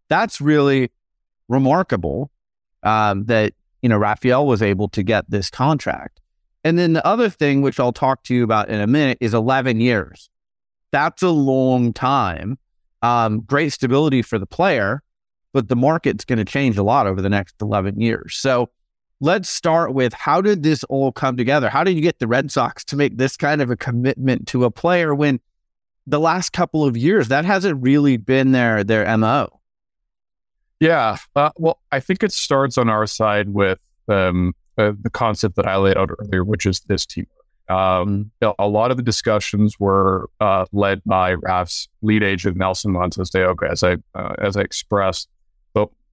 [0.09, 0.91] that's really
[1.49, 2.31] remarkable
[2.83, 6.21] um, that you know Rafael was able to get this contract.
[6.63, 9.33] And then the other thing, which I'll talk to you about in a minute, is
[9.33, 10.29] 11 years.
[10.93, 12.59] That's a long time.
[13.03, 15.03] Um, great stability for the player,
[15.55, 18.37] but the market's going to change a lot over the next 11 years.
[18.37, 18.69] So
[19.21, 21.69] let's start with how did this all come together?
[21.69, 24.65] How did you get the Red Sox to make this kind of a commitment to
[24.65, 25.41] a player when
[26.07, 29.61] the last couple of years that hasn't really been their their mo?
[30.81, 31.19] Yeah.
[31.37, 35.67] Uh, well, I think it starts on our side with um, uh, the concept that
[35.67, 37.29] I laid out earlier, which is this teamwork.
[37.69, 43.31] Um, a lot of the discussions were uh, led by Raf's lead agent Nelson Montes
[43.31, 45.29] de Oca, as I uh, as I expressed.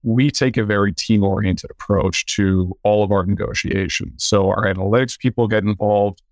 [0.02, 4.24] We take a very team oriented approach to all of our negotiations.
[4.24, 6.22] So our analytics people get involved.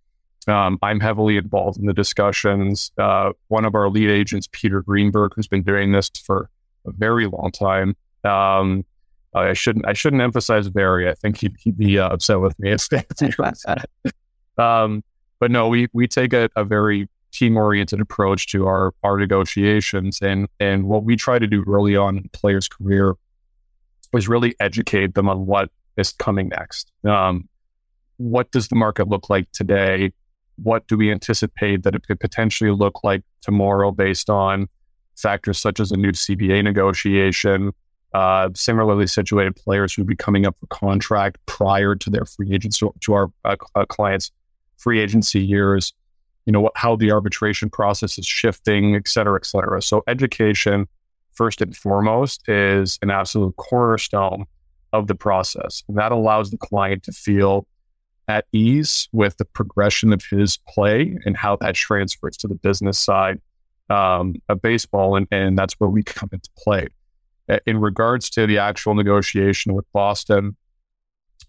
[0.49, 2.93] Um, I'm heavily involved in the discussions.
[2.97, 6.49] Uh, one of our lead agents, Peter Greenberg, who's been doing this for
[6.87, 7.97] a very long time.
[8.25, 8.85] Um,
[9.35, 11.09] I shouldn't I shouldn't emphasize very.
[11.09, 12.71] I think he'd, he'd be uh, upset with me
[14.59, 15.05] um,
[15.39, 20.21] but no, we we take a, a very team oriented approach to our our negotiations,
[20.23, 23.15] and and what we try to do early on in a player's career
[24.17, 26.93] is really educate them on what is coming next.
[27.05, 27.49] Um,
[28.19, 30.13] what does the market look like today?
[30.57, 34.69] What do we anticipate that it could potentially look like tomorrow based on
[35.17, 37.73] factors such as a new CBA negotiation,
[38.15, 42.53] uh, similarly situated players who would be coming up for contract prior to their free
[42.53, 44.31] agents to our uh, uh, clients'
[44.77, 45.93] free agency years.
[46.45, 49.83] You know what, how the arbitration process is shifting, et cetera, et cetera.
[49.83, 50.87] So education,
[51.37, 54.47] first and foremost, is an absolute cornerstone
[54.93, 57.67] of the process, and that allows the client to feel
[58.29, 62.99] at ease with the progression of his play and how that transfers to the business
[62.99, 63.41] side
[63.91, 66.89] um, of baseball, and, and that's where we come into play.
[67.67, 70.57] In regards to the actual negotiation with Boston,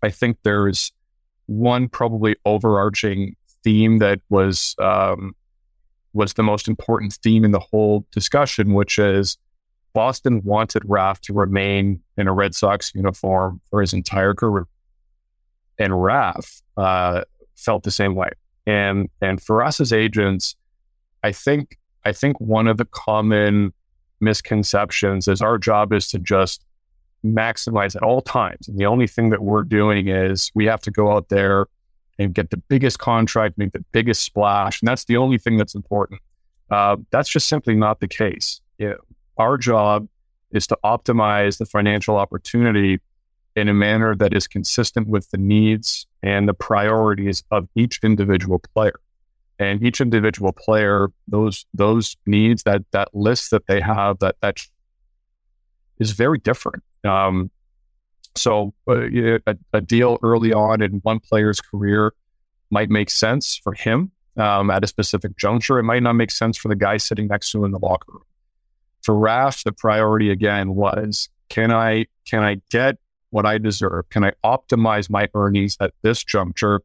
[0.03, 0.91] I think there's
[1.47, 5.35] one probably overarching theme that was um,
[6.13, 9.37] was the most important theme in the whole discussion, which is
[9.97, 14.67] Boston wanted Raf to remain in a Red Sox uniform for his entire career,
[15.79, 17.23] and Raf uh,
[17.55, 18.29] felt the same way.
[18.67, 20.55] And and for us as agents,
[21.23, 23.73] I think I think one of the common
[24.19, 26.63] misconceptions is our job is to just
[27.25, 28.67] maximize at all times.
[28.67, 31.65] And the only thing that we're doing is we have to go out there
[32.19, 34.79] and get the biggest contract, make the biggest splash.
[34.79, 36.21] And that's the only thing that's important.
[36.69, 38.61] Uh, that's just simply not the case.
[39.37, 40.07] Our job
[40.51, 42.99] is to optimize the financial opportunity
[43.55, 48.59] in a manner that is consistent with the needs and the priorities of each individual
[48.59, 48.99] player.
[49.59, 54.59] And each individual player those those needs that that list that they have that that
[55.97, 56.83] is very different.
[57.03, 57.49] Um,
[58.35, 59.07] so uh,
[59.47, 62.13] a, a, deal early on in one player's career
[62.69, 65.79] might make sense for him um, at a specific juncture.
[65.79, 68.11] It might not make sense for the guy sitting next to him in the locker
[68.11, 68.26] room
[69.07, 72.97] for Raf the priority again was can i can i get
[73.29, 76.81] what i deserve can i optimize my earnings at this juncture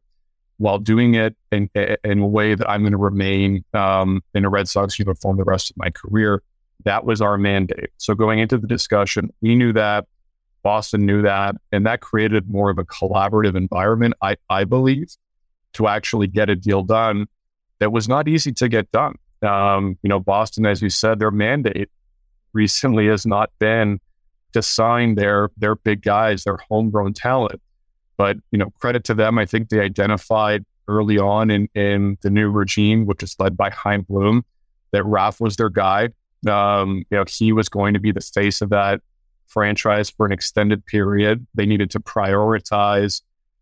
[0.57, 1.69] while doing it in,
[2.05, 5.43] in a way that I'm going to remain um, in a Red Sox uniform the
[5.43, 6.41] rest of my career.
[6.85, 7.89] That was our mandate.
[7.97, 10.05] So going into the discussion, we knew that,
[10.61, 15.09] Boston knew that, and that created more of a collaborative environment, I, I believe,
[15.73, 17.25] to actually get a deal done
[17.79, 19.15] that was not easy to get done.
[19.41, 21.89] Um, you know, Boston, as you said, their mandate
[22.53, 23.99] recently has not been
[24.53, 27.61] to sign their their big guys, their homegrown talent.
[28.17, 29.37] But you know, credit to them.
[29.37, 33.69] I think they identified early on in in the new regime, which is led by
[33.69, 34.43] Chaim Bloom,
[34.91, 36.09] that Raf was their guy.
[36.47, 39.01] Um, you know, he was going to be the face of that
[39.47, 41.45] franchise for an extended period.
[41.55, 43.21] They needed to prioritize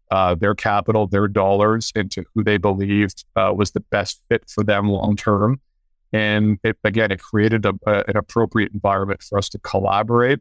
[0.09, 4.63] uh, their capital, their dollars into who they believed uh, was the best fit for
[4.63, 5.61] them long term.
[6.13, 10.39] And it, again, it created a, a, an appropriate environment for us to collaborate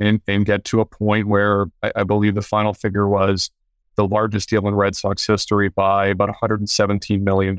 [0.00, 3.50] and, and get to a point where I, I, believe the final figure was
[3.96, 7.56] the largest deal in Red Sox history by about $117 million.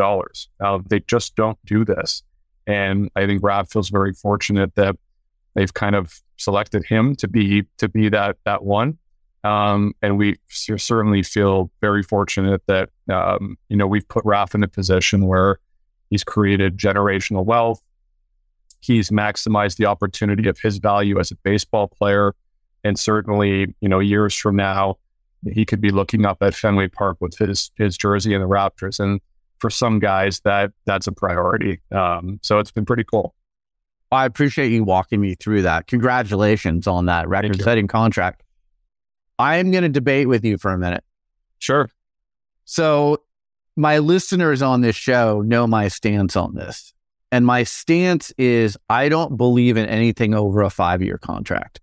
[0.89, 2.23] They just don't do this.
[2.67, 4.95] And I think Raf feels very fortunate that
[5.53, 8.97] they've kind of selected him to be to be that that one.
[9.43, 14.63] Um, and we certainly feel very fortunate that um, you know we've put Raf in
[14.63, 15.59] a position where
[16.13, 17.81] he's created generational wealth
[18.83, 22.35] he's maximized the opportunity of his value as a baseball player.
[22.83, 24.97] And certainly, you know, years from now,
[25.49, 28.99] he could be looking up at Fenway Park with his his jersey and the rafters.
[28.99, 29.21] And
[29.59, 31.79] for some guys, that that's a priority.
[31.91, 33.33] Um, so it's been pretty cool.
[34.11, 35.87] I appreciate you walking me through that.
[35.87, 38.43] Congratulations on that record setting contract.
[39.39, 41.03] I am going to debate with you for a minute.
[41.57, 41.89] Sure.
[42.65, 43.23] So,
[43.75, 46.93] my listeners on this show know my stance on this.
[47.31, 51.81] And my stance is I don't believe in anything over a five year contract.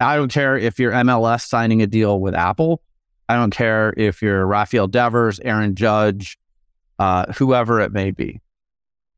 [0.00, 2.82] I don't care if you're MLS signing a deal with Apple.
[3.28, 6.38] I don't care if you're Rafael Devers, Aaron Judge,
[6.98, 8.40] uh, whoever it may be.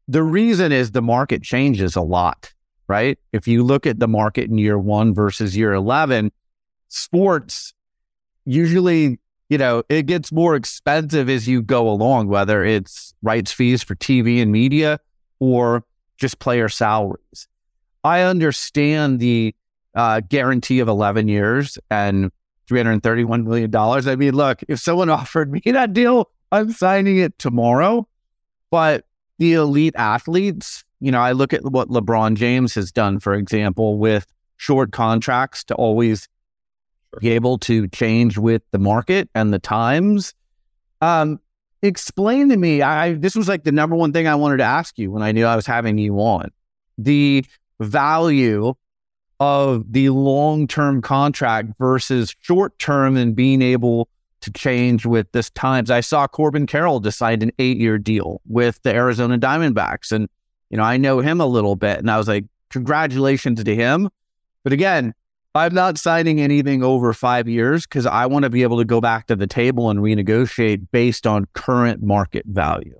[0.07, 2.53] The reason is the market changes a lot,
[2.87, 3.19] right?
[3.33, 6.31] If you look at the market in year one versus year 11,
[6.89, 7.73] sports,
[8.45, 9.19] usually
[9.49, 13.95] you know, it gets more expensive as you go along, whether it's rights fees for
[13.95, 14.99] TV and media
[15.39, 15.85] or
[16.17, 17.49] just player salaries.
[18.03, 19.55] I understand the
[19.95, 22.31] uh, guarantee of 11 years and
[22.71, 23.75] $331 million.
[23.75, 28.09] I mean, look, if someone offered me that deal, I'm signing it tomorrow.
[28.71, 29.07] But
[29.39, 33.99] the elite athletes, you know, I look at what LeBron James has done, for example,
[33.99, 34.27] with
[34.57, 36.29] short contracts to always
[37.21, 40.35] be able to change with the market and the times.
[41.01, 41.41] Um,
[41.83, 44.99] explain to me, I this was like the number one thing I wanted to ask
[44.99, 46.51] you when I knew I was having you on.
[46.99, 47.45] The
[47.81, 48.75] value
[49.41, 54.09] of the long-term contract versus short-term and being able
[54.41, 55.91] to change with this times.
[55.91, 60.13] I saw Corbin Carroll decide an eight-year deal with the Arizona Diamondbacks.
[60.13, 60.29] And,
[60.71, 61.99] you know, I know him a little bit.
[61.99, 64.09] And I was like, congratulations to him.
[64.63, 65.15] But again,
[65.55, 69.01] I'm not signing anything over five years because I want to be able to go
[69.01, 72.99] back to the table and renegotiate based on current market value.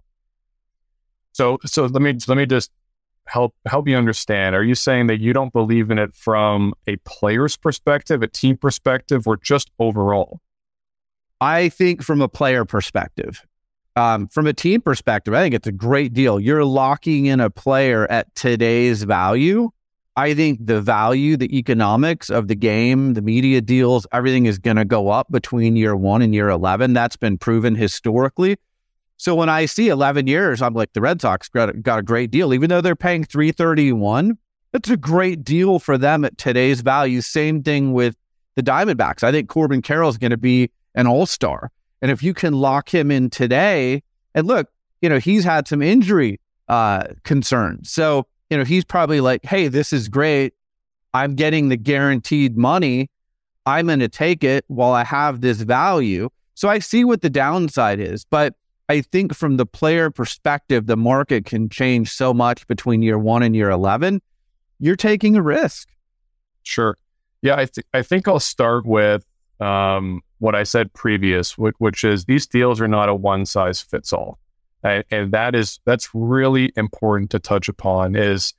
[1.33, 2.71] So, so let me let me just
[3.27, 4.55] help help you understand.
[4.55, 8.57] Are you saying that you don't believe in it from a player's perspective, a team
[8.57, 10.41] perspective, or just overall?
[11.41, 13.45] I think from a player perspective.
[13.97, 16.41] Um, from a team perspective, I think it's a great deal.
[16.41, 19.71] You're locking in a player at today's value
[20.17, 24.77] I think the value, the economics of the game, the media deals, everything is going
[24.77, 26.93] to go up between year one and year 11.
[26.93, 28.57] That's been proven historically.
[29.17, 32.31] So when I see 11 years, I'm like, the Red Sox got, got a great
[32.31, 34.39] deal, even though they're paying 331.
[34.73, 37.21] That's a great deal for them at today's value.
[37.21, 38.17] Same thing with
[38.55, 39.25] the Diamondbacks.
[39.25, 41.71] I think Corbin Carroll is going to be an all star.
[42.03, 44.03] And if you can lock him in today,
[44.35, 44.69] and look,
[45.01, 47.91] you know, he's had some injury uh, concerns.
[47.91, 50.55] So you know, he's probably like, hey, this is great.
[51.13, 53.11] I'm getting the guaranteed money.
[53.67, 56.29] I'm going to take it while I have this value.
[56.55, 58.25] So I see what the downside is.
[58.25, 58.55] But
[58.89, 63.43] I think from the player perspective, the market can change so much between year one
[63.43, 64.21] and year 11.
[64.79, 65.89] You're taking a risk.
[66.65, 66.99] Sure.
[67.43, 67.57] Yeah.
[67.57, 69.27] I, th- I think I'll start with
[69.61, 73.81] um, what I said previous, which, which is these deals are not a one size
[73.81, 74.39] fits all
[74.85, 78.55] and, and that is that's really important to touch upon is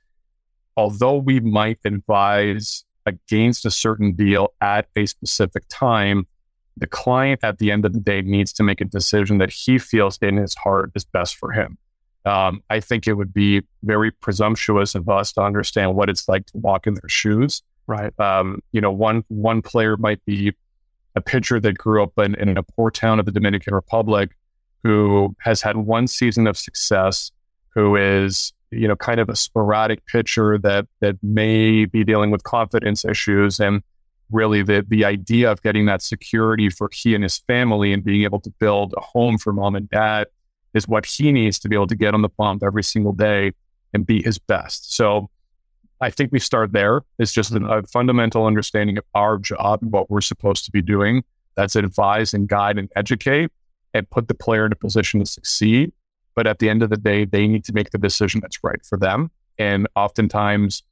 [0.76, 6.26] although we might advise against a certain deal at a specific time
[6.76, 9.78] the client at the end of the day needs to make a decision that he
[9.78, 11.78] feels in his heart is best for him.
[12.26, 16.46] Um, i think it would be very presumptuous of us to understand what it's like
[16.46, 17.62] to walk in their shoes.
[17.86, 18.18] Right.
[18.18, 20.52] Um, you know one one player might be
[21.14, 24.36] a pitcher that grew up in, in a poor town of the dominican republic
[24.82, 27.30] who has had one season of success,
[27.74, 32.42] who is you know kind of a sporadic pitcher that that may be dealing with
[32.42, 33.82] confidence issues and
[34.30, 38.24] really the the idea of getting that security for he and his family and being
[38.24, 40.26] able to build a home for mom and dad
[40.74, 43.52] is what he needs to be able to get on the bump every single day
[43.94, 44.94] and be his best.
[44.94, 45.30] So
[46.00, 47.00] I think we start there.
[47.18, 50.82] It's just a, a fundamental understanding of our job and what we're supposed to be
[50.82, 51.24] doing.
[51.56, 53.50] That's advise and guide and educate
[53.96, 55.92] and put the player in a position to succeed.
[56.34, 58.84] But at the end of the day, they need to make the decision that's right
[58.84, 59.30] for them.
[59.58, 60.82] And oftentimes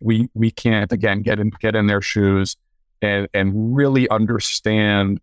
[0.00, 2.56] we we can't again get in get in their shoes
[3.02, 5.20] and and really understand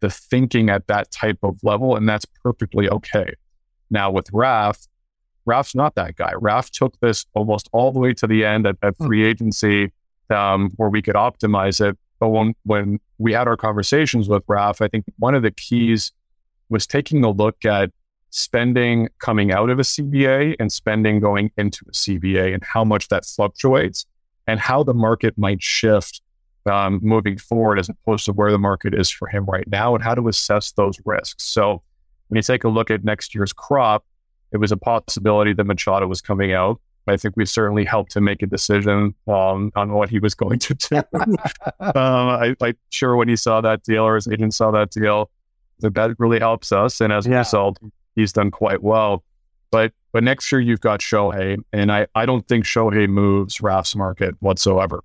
[0.00, 1.96] the thinking at that type of level.
[1.96, 3.34] And that's perfectly okay.
[3.90, 4.86] Now with Raf,
[5.44, 6.32] Raf's not that guy.
[6.38, 9.06] Raf took this almost all the way to the end at, at hmm.
[9.06, 9.92] free agency
[10.30, 11.98] um, where we could optimize it.
[12.20, 16.12] But when, when we had our conversations with Raf, I think one of the keys
[16.68, 17.90] was taking a look at
[18.30, 23.08] spending coming out of a CBA and spending going into a CBA and how much
[23.08, 24.04] that fluctuates
[24.46, 26.20] and how the market might shift
[26.66, 30.04] um, moving forward as opposed to where the market is for him right now and
[30.04, 31.44] how to assess those risks.
[31.44, 31.82] So
[32.28, 34.04] when you take a look at next year's crop,
[34.52, 36.80] it was a possibility that Machado was coming out.
[37.06, 40.58] I think we certainly helped him make a decision um, on what he was going
[40.58, 40.96] to do.
[41.80, 45.30] um, I, am sure when he saw that deal or his agent saw that deal,
[45.80, 47.00] that really helps us.
[47.00, 47.78] And as a result,
[48.14, 49.24] he's done quite well.
[49.70, 53.94] But but next year you've got Shohei, and I, I don't think Shohei moves Raf's
[53.94, 55.04] market whatsoever.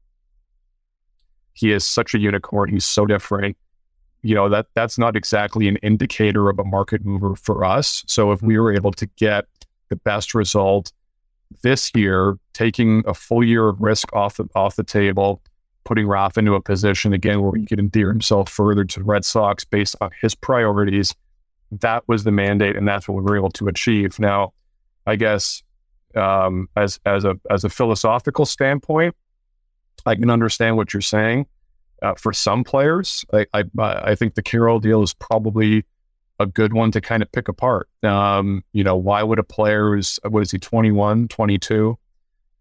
[1.53, 2.69] He is such a unicorn.
[2.69, 3.57] He's so different.
[4.21, 8.03] You know, that that's not exactly an indicator of a market mover for us.
[8.07, 9.45] So if we were able to get
[9.89, 10.93] the best result
[11.61, 15.41] this year, taking a full year of risk off the, off the table,
[15.85, 19.25] putting Raf into a position again where he could endear himself further to the Red
[19.25, 21.13] Sox based on his priorities.
[21.71, 24.19] That was the mandate, and that's what we were able to achieve.
[24.19, 24.53] Now,
[25.05, 25.63] I guess
[26.15, 29.15] um, as as a as a philosophical standpoint,
[30.05, 31.47] I can understand what you're saying.
[32.03, 33.25] uh, for some players.
[33.33, 35.85] I, I, I think the Carroll deal is probably
[36.39, 37.87] a good one to kind of pick apart.
[38.03, 41.97] Um, you know, why would a player who's what is he 21, 22?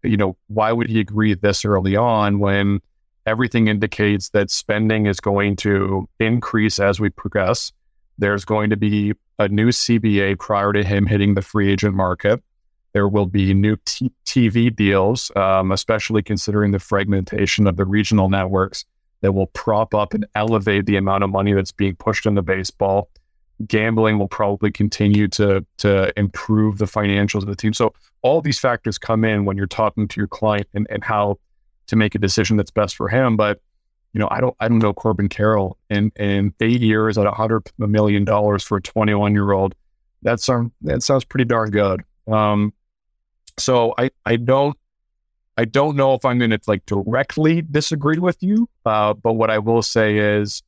[0.03, 2.81] You know, why would he agree this early on when
[3.25, 7.71] everything indicates that spending is going to increase as we progress?
[8.17, 12.41] There's going to be a new CBA prior to him hitting the free agent market.
[12.93, 18.29] There will be new t- TV deals, um, especially considering the fragmentation of the regional
[18.29, 18.85] networks
[19.21, 23.09] that will prop up and elevate the amount of money that's being pushed into baseball.
[23.65, 27.73] Gambling will probably continue to to improve the financials of the team.
[27.73, 31.39] So all these factors come in when you're talking to your client and, and how
[31.87, 33.37] to make a decision that's best for him.
[33.37, 33.61] But
[34.13, 37.31] you know, I don't I don't know Corbin Carroll in in eight years at a
[37.31, 39.75] hundred million dollars for a 21 year old.
[40.21, 42.03] That sounds that sounds pretty darn good.
[42.27, 42.73] Um,
[43.57, 44.77] so I I don't
[45.57, 49.49] I don't know if I'm going to like directly disagree with you, uh, but what
[49.49, 50.63] I will say is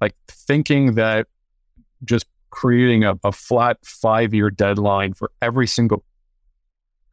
[0.00, 1.26] like thinking that
[2.04, 6.04] just creating a, a flat five year deadline for every single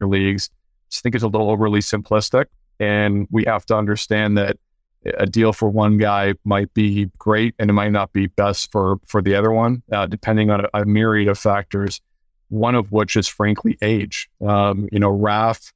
[0.00, 0.58] leagues, I
[0.90, 2.46] just think it's a little overly simplistic.
[2.80, 4.56] And we have to understand that
[5.04, 8.98] a deal for one guy might be great and it might not be best for
[9.06, 12.00] for the other one, uh, depending on a, a, myriad of factors.
[12.48, 14.28] One of which is frankly age.
[14.46, 15.72] Um, you know, Raf,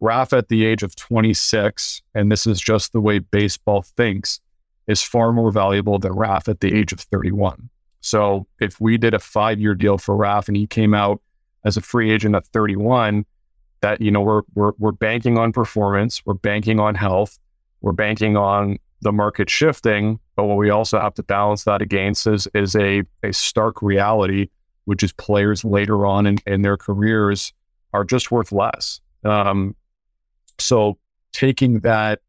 [0.00, 4.40] Raf at the age of 26, and this is just the way baseball thinks,
[4.86, 7.68] is far more valuable than Raf at the age of 31.
[8.00, 11.20] So if we did a five year deal for Raf and he came out
[11.64, 13.26] as a free agent at 31,
[13.80, 17.38] that you know we're we're we're banking on performance, we're banking on health
[17.80, 22.26] we're banking on the market shifting, but what we also have to balance that against
[22.26, 24.48] is is a, a stark reality,
[24.86, 27.52] which is players later on in, in their careers
[27.92, 29.00] are just worth less.
[29.24, 29.76] Um,
[30.58, 30.98] so
[31.32, 32.20] taking that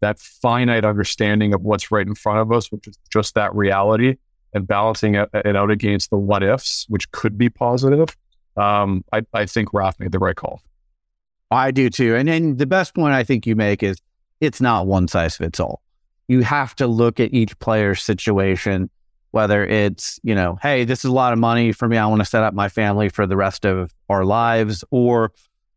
[0.00, 4.16] that finite understanding of what's right in front of us, which is just that reality,
[4.52, 8.16] and balancing it, it out against the what ifs, which could be positive,
[8.56, 10.62] um, I, I think Raf made the right call.
[11.52, 12.16] I do too.
[12.16, 13.98] And then the best point I think you make is
[14.40, 15.82] it's not one size fits all.
[16.28, 18.90] You have to look at each player's situation,
[19.32, 21.98] whether it's, you know, hey, this is a lot of money for me.
[21.98, 25.32] I want to set up my family for the rest of our lives, or,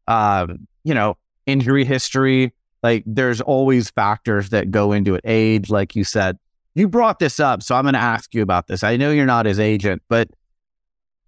[0.07, 2.53] um, you know, injury history.
[2.83, 5.21] Like there's always factors that go into it.
[5.25, 6.37] Age, like you said.
[6.75, 8.83] You brought this up, so I'm going to ask you about this.
[8.83, 10.29] I know you're not his agent, but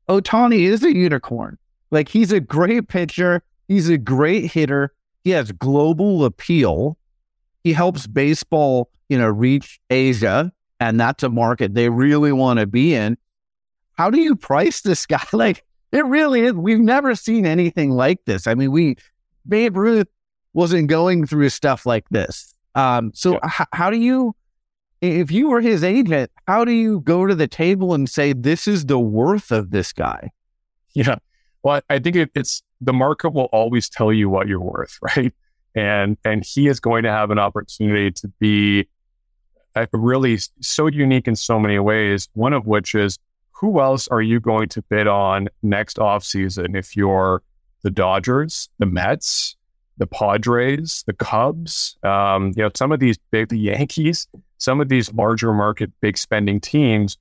[0.10, 1.58] Ohtani is a unicorn.
[1.89, 3.41] Like he's a great pitcher.
[3.68, 4.93] He's a great hitter.
[5.24, 6.97] He has global appeal
[7.68, 12.65] he helps baseball, you know, reach Asia, and that's a market they really want to
[12.65, 13.18] be in.
[13.97, 15.22] How do you price this guy?
[15.34, 16.53] Like it really is.
[16.53, 18.47] We've never seen anything like this.
[18.47, 18.95] I mean, we
[19.45, 20.07] Babe Ruth
[20.53, 22.55] wasn't going through stuff like this.
[22.74, 23.39] Um, so yeah.
[23.59, 24.34] h- how do you,
[25.01, 28.65] if you were his agent, how do you go to the table and say this
[28.65, 30.32] is the worth of this guy?
[30.93, 31.18] Yeah.
[31.68, 35.34] Well, I think it, it's the market will always tell you what you're worth, right?
[35.76, 38.88] and and he is going to have an opportunity to be
[39.91, 42.30] really so unique in so many ways.
[42.36, 43.20] One of which is
[43.51, 47.43] who else are you going to bid on next offseason if you're
[47.84, 49.57] the Dodgers, the Mets,
[49.97, 54.26] the Padres, the Cubs, um, you know, some of these big the Yankees,
[54.57, 57.18] some of these larger market big spending teams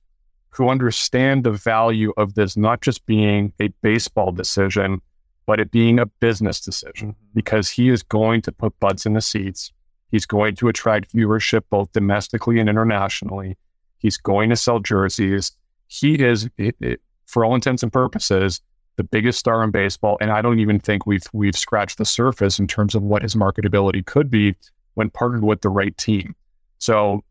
[0.57, 5.01] who understand the value of this not just being a baseball decision,
[5.45, 7.27] but it being a business decision mm-hmm.
[7.35, 9.71] because he is going to put butts in the seats.
[10.09, 13.55] He's going to attract viewership both domestically and internationally.
[13.99, 15.51] He's going to sell jerseys.
[15.87, 18.61] He is, it, it, for all intents and purposes,
[18.95, 20.17] the biggest star in baseball.
[20.19, 23.35] And I don't even think we've we've scratched the surface in terms of what his
[23.35, 24.55] marketability could be
[24.95, 26.35] when partnered with the right team.
[26.79, 27.23] So,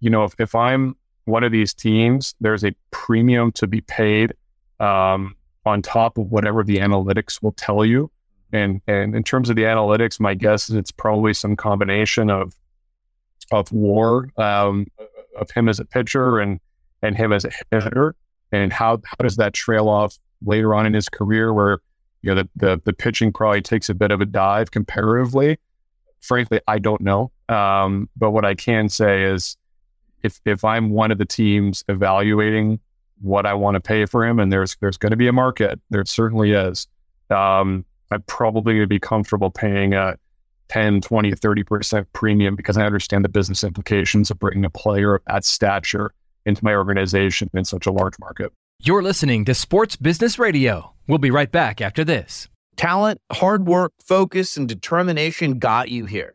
[0.00, 0.96] you know, if, if I'm
[1.26, 4.32] one of these teams, there's a premium to be paid
[4.80, 8.10] um, on top of whatever the analytics will tell you.
[8.52, 12.54] And and in terms of the analytics, my guess is it's probably some combination of
[13.50, 14.86] of WAR, um,
[15.36, 16.60] of him as a pitcher and
[17.02, 18.14] and him as a hitter,
[18.52, 21.80] and how how does that trail off later on in his career, where
[22.22, 25.58] you know the the, the pitching probably takes a bit of a dive comparatively.
[26.20, 27.32] Frankly, I don't know.
[27.48, 29.56] Um, but what I can say is,
[30.26, 32.80] if if I'm one of the teams evaluating
[33.20, 35.80] what I want to pay for him, and there's there's going to be a market.
[35.90, 36.86] There certainly is.
[37.30, 40.16] Um, I'm probably going to be comfortable paying a
[40.68, 45.22] 10, 20, 30% premium because I understand the business implications of bringing a player of
[45.26, 46.12] that stature
[46.44, 48.52] into my organization in such a large market.
[48.80, 50.92] You're listening to Sports Business Radio.
[51.08, 52.48] We'll be right back after this.
[52.76, 56.34] Talent, hard work, focus, and determination got you here.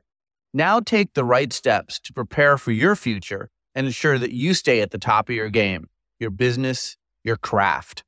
[0.54, 4.82] Now take the right steps to prepare for your future and ensure that you stay
[4.82, 8.04] at the top of your game, your business, your craft.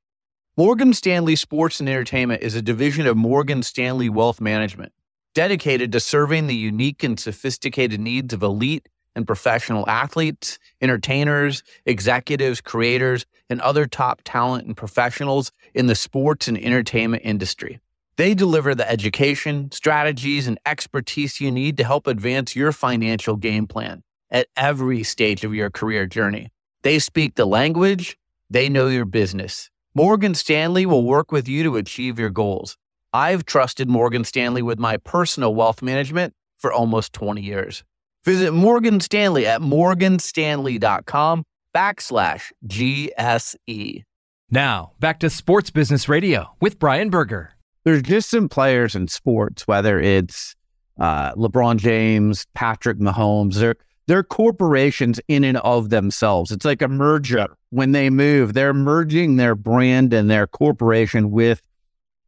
[0.56, 4.94] Morgan Stanley Sports and Entertainment is a division of Morgan Stanley Wealth Management,
[5.34, 12.62] dedicated to serving the unique and sophisticated needs of elite and professional athletes, entertainers, executives,
[12.62, 17.80] creators, and other top talent and professionals in the sports and entertainment industry.
[18.16, 23.66] They deliver the education, strategies, and expertise you need to help advance your financial game
[23.66, 24.04] plan
[24.34, 26.50] at every stage of your career journey.
[26.82, 28.18] They speak the language,
[28.50, 29.70] they know your business.
[29.96, 32.78] Morgan Stanley will work with you to achieve your goals.
[33.14, 37.84] I've trusted Morgan Stanley with my personal wealth management for almost 20 years.
[38.26, 41.44] Visit Morgan Stanley at morganstanley.com
[41.76, 44.04] backslash GSE.
[44.50, 47.54] Now, back to Sports Business Radio with Brian Berger.
[47.84, 50.56] There's just some players in sports, whether it's
[51.00, 53.76] uh, LeBron James, Patrick Mahomes, they're,
[54.08, 56.52] they're corporations in and of themselves.
[56.52, 57.48] It's like a merger.
[57.70, 61.62] When they move, they're merging their brand and their corporation with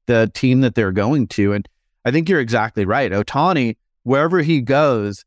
[0.05, 1.53] the team that they're going to.
[1.53, 1.67] And
[2.05, 3.11] I think you're exactly right.
[3.11, 5.25] Ohtani, wherever he goes,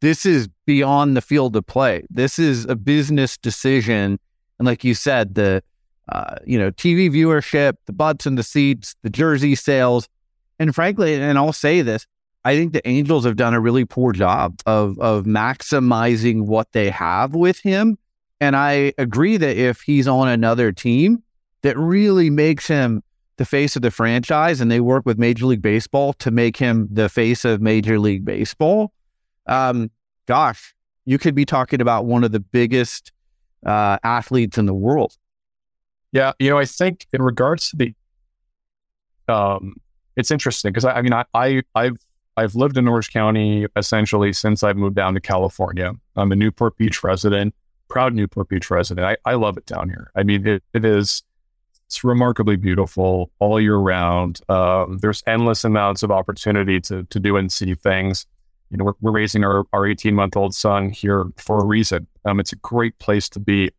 [0.00, 2.06] this is beyond the field of play.
[2.08, 4.18] This is a business decision.
[4.58, 5.62] And like you said, the
[6.10, 10.08] uh, you know, TV viewership, the butts in the seats, the jersey sales.
[10.58, 12.06] And frankly, and I'll say this,
[12.44, 16.90] I think the Angels have done a really poor job of of maximizing what they
[16.90, 17.98] have with him.
[18.40, 21.22] And I agree that if he's on another team
[21.62, 23.02] that really makes him
[23.36, 26.88] the face of the franchise and they work with Major League Baseball to make him
[26.90, 28.92] the face of Major League Baseball,
[29.46, 29.90] um,
[30.26, 30.74] gosh,
[31.04, 33.12] you could be talking about one of the biggest
[33.66, 35.16] uh, athletes in the world.
[36.12, 37.94] Yeah, you know, I think in regards to the,
[39.32, 39.76] um,
[40.16, 41.98] it's interesting because I, I, mean, I, I, I've,
[42.36, 45.92] I've lived in Orange County essentially since I've moved down to California.
[46.16, 47.54] I'm a Newport Beach resident,
[47.88, 49.06] proud Newport Beach resident.
[49.06, 50.10] I, I love it down here.
[50.14, 51.22] I mean, it, it is,
[51.86, 54.40] it's remarkably beautiful all year round.
[54.48, 58.26] Um, there's endless amounts of opportunity to to do and see things.
[58.70, 62.06] You know, we're, we're raising our our 18 month old son here for a reason.
[62.24, 63.72] Um, it's a great place to be.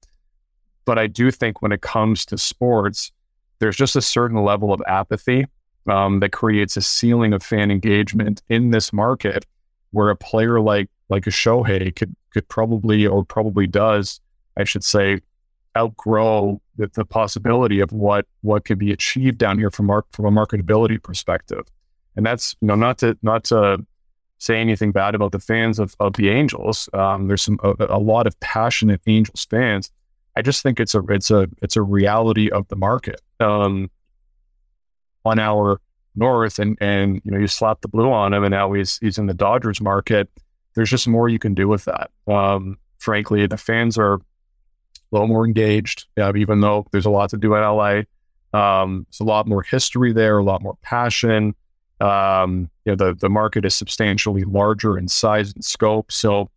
[0.83, 3.13] But I do think when it comes to sports,
[3.59, 5.45] there's just a certain level of apathy
[5.87, 9.45] um, that creates a ceiling of fan engagement in this market
[9.91, 14.19] where a player like like a Shohei could could probably or probably does,
[14.57, 15.19] I should say,
[15.77, 20.25] outgrow the, the possibility of what what could be achieved down here from mar- from
[20.25, 21.63] a marketability perspective.
[22.15, 23.85] And that's you know not to not to
[24.37, 26.89] say anything bad about the fans of, of the Angels.
[26.93, 29.91] Um, there's some a, a, lot of passionate Angels fans,
[30.35, 33.21] I just think it's a it's a it's a reality of the market.
[33.39, 33.89] Um,
[35.25, 35.79] on our
[36.15, 39.17] north, and and you know you slap the blue on him, and now he's he's
[39.17, 40.29] in the Dodgers market.
[40.75, 42.11] There's just more you can do with that.
[42.27, 44.19] Um, frankly, the fans are a
[45.11, 48.01] little more engaged, even though there's a lot to do in LA.
[48.53, 51.55] Um, there's a lot more history there, a lot more passion.
[51.99, 56.11] Um, you know, the the market is substantially larger in size and scope.
[56.11, 56.49] So,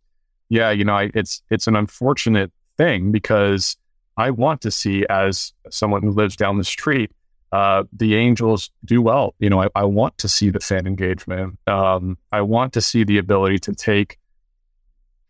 [0.49, 3.77] yeah, you know, I, it's it's an unfortunate thing because
[4.17, 7.11] I want to see, as someone who lives down the street,
[7.51, 9.35] uh, the Angels do well.
[9.39, 11.57] You know, I, I, want to see the fan engagement.
[11.67, 14.17] Um, I want to see the ability to take,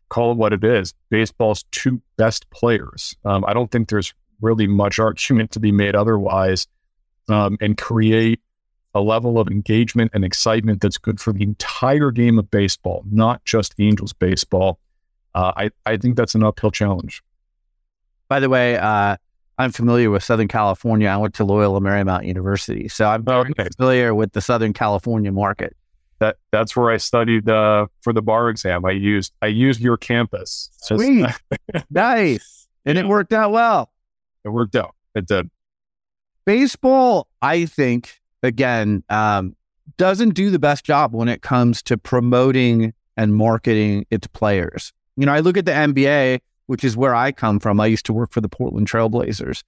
[0.10, 3.16] call it what it is, baseball's two best players.
[3.26, 6.68] Um, I don't think there's really much argument to be made otherwise,
[7.30, 8.40] um, and create
[8.94, 13.44] a level of engagement and excitement that's good for the entire game of baseball, not
[13.44, 14.80] just Angels baseball.
[15.36, 17.22] Uh, I, I think that's an uphill challenge.
[18.30, 19.18] By the way, uh,
[19.58, 21.08] I'm familiar with Southern California.
[21.08, 23.68] I went to Loyola Marymount University, so I'm okay.
[23.78, 25.76] familiar with the Southern California market.
[26.20, 28.86] That that's where I studied uh, for the bar exam.
[28.86, 30.70] I used I used your campus.
[30.82, 31.28] Sweet,
[31.90, 33.92] nice, and it worked out well.
[34.44, 34.96] It worked out.
[35.14, 35.50] It did.
[36.46, 39.56] Baseball, I think, again, um,
[39.98, 44.94] doesn't do the best job when it comes to promoting and marketing its players.
[45.18, 47.80] You know, I look at the NBA which is where I come from.
[47.80, 49.64] I used to work for the Portland Trailblazers.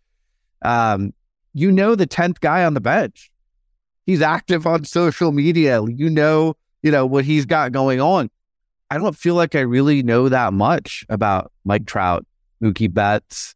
[0.64, 1.14] Um,
[1.54, 3.32] you know the 10th guy on the bench.
[4.06, 5.82] He's active on social media.
[5.84, 8.30] You know, you know what he's got going on.
[8.90, 12.26] I don't feel like I really know that much about Mike Trout,
[12.64, 13.54] Mookie Betts,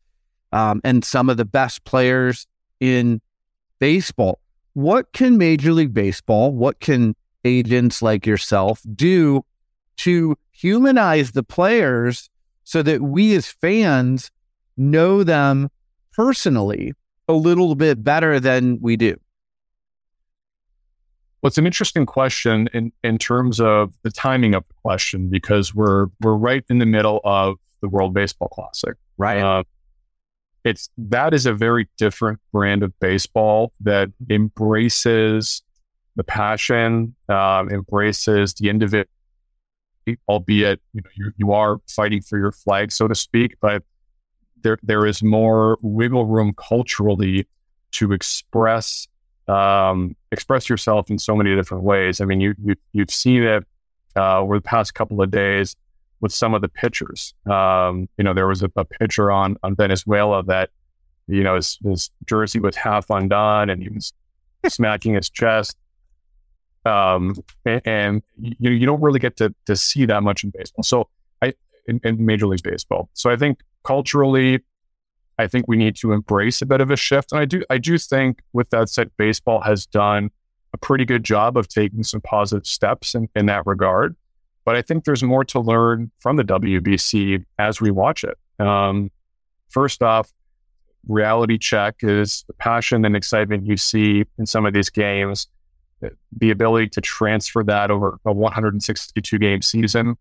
[0.52, 2.48] um, and some of the best players
[2.80, 3.22] in
[3.80, 4.39] baseball.
[4.74, 7.16] What can Major League Baseball, what can
[7.46, 9.46] agents like yourself do
[9.98, 12.31] to humanize the players
[12.72, 14.32] so that we as fans
[14.78, 15.69] know them
[16.13, 16.93] personally
[17.28, 19.17] a little bit better than we do.
[21.41, 25.76] Well, it's an interesting question in, in terms of the timing of the question because
[25.76, 28.95] we're we're right in the middle of the World Baseball Classic.
[29.17, 29.41] Right.
[29.41, 29.63] Uh,
[30.63, 35.61] it's that is a very different brand of baseball that embraces
[36.15, 39.09] the passion, um, embraces the individual,
[40.28, 43.84] albeit you know you, you are fighting for your flag, so to speak, but
[44.64, 47.47] there there is more wiggle room culturally
[47.91, 49.07] to express
[49.47, 52.22] um, express yourself in so many different ways.
[52.22, 53.66] I mean, you, you you've seen it
[54.16, 55.76] uh, over the past couple of days
[56.22, 57.34] with some of the pitchers.
[57.49, 60.70] Um, you know, there was a, a pitcher on on Venezuela that
[61.28, 64.14] you know his, his jersey was half undone and he was
[64.68, 65.76] smacking his chest.
[66.86, 70.84] Um, and, and, you you don't really get to to see that much in baseball.
[70.84, 71.10] So
[71.42, 71.54] I
[71.88, 73.10] in, in Major League Baseball.
[73.14, 74.62] So I think culturally
[75.42, 77.32] I think we need to embrace a bit of a shift.
[77.32, 80.30] And I do, I do think, with that said, baseball has done
[80.74, 84.16] a pretty good job of taking some positive steps in, in that regard.
[84.64, 88.38] But I think there's more to learn from the WBC as we watch it.
[88.64, 89.10] Um,
[89.70, 90.32] first off,
[91.08, 95.48] reality check is the passion and excitement you see in some of these games,
[96.38, 100.16] the ability to transfer that over a 162 game season,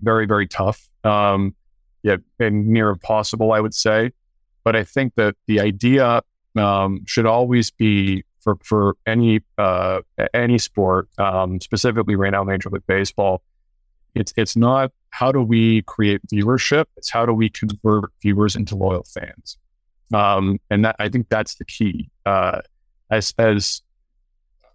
[0.00, 0.88] very, very tough.
[1.04, 1.54] Um,
[2.02, 4.12] yeah, and near impossible, I would say.
[4.64, 6.22] But I think that the idea
[6.56, 10.00] um, should always be for for any uh,
[10.34, 13.42] any sport, um, specifically right now Major League Baseball.
[14.14, 16.86] It's it's not how do we create viewership.
[16.96, 19.58] It's how do we convert viewers into loyal fans.
[20.12, 22.10] Um, and that I think that's the key.
[22.24, 22.60] Uh,
[23.10, 23.82] as as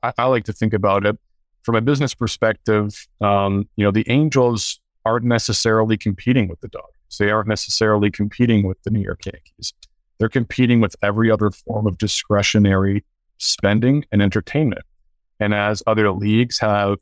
[0.03, 1.17] I, I, like to think about it
[1.63, 7.17] from a business perspective, um, you know, the Angels aren't necessarily competing with the Dodgers.
[7.17, 9.73] They aren't necessarily competing with the New York Yankees.
[10.19, 13.03] They're competing with every other form of discretionary
[13.37, 14.83] spending and entertainment.
[15.39, 16.97] And as other leagues have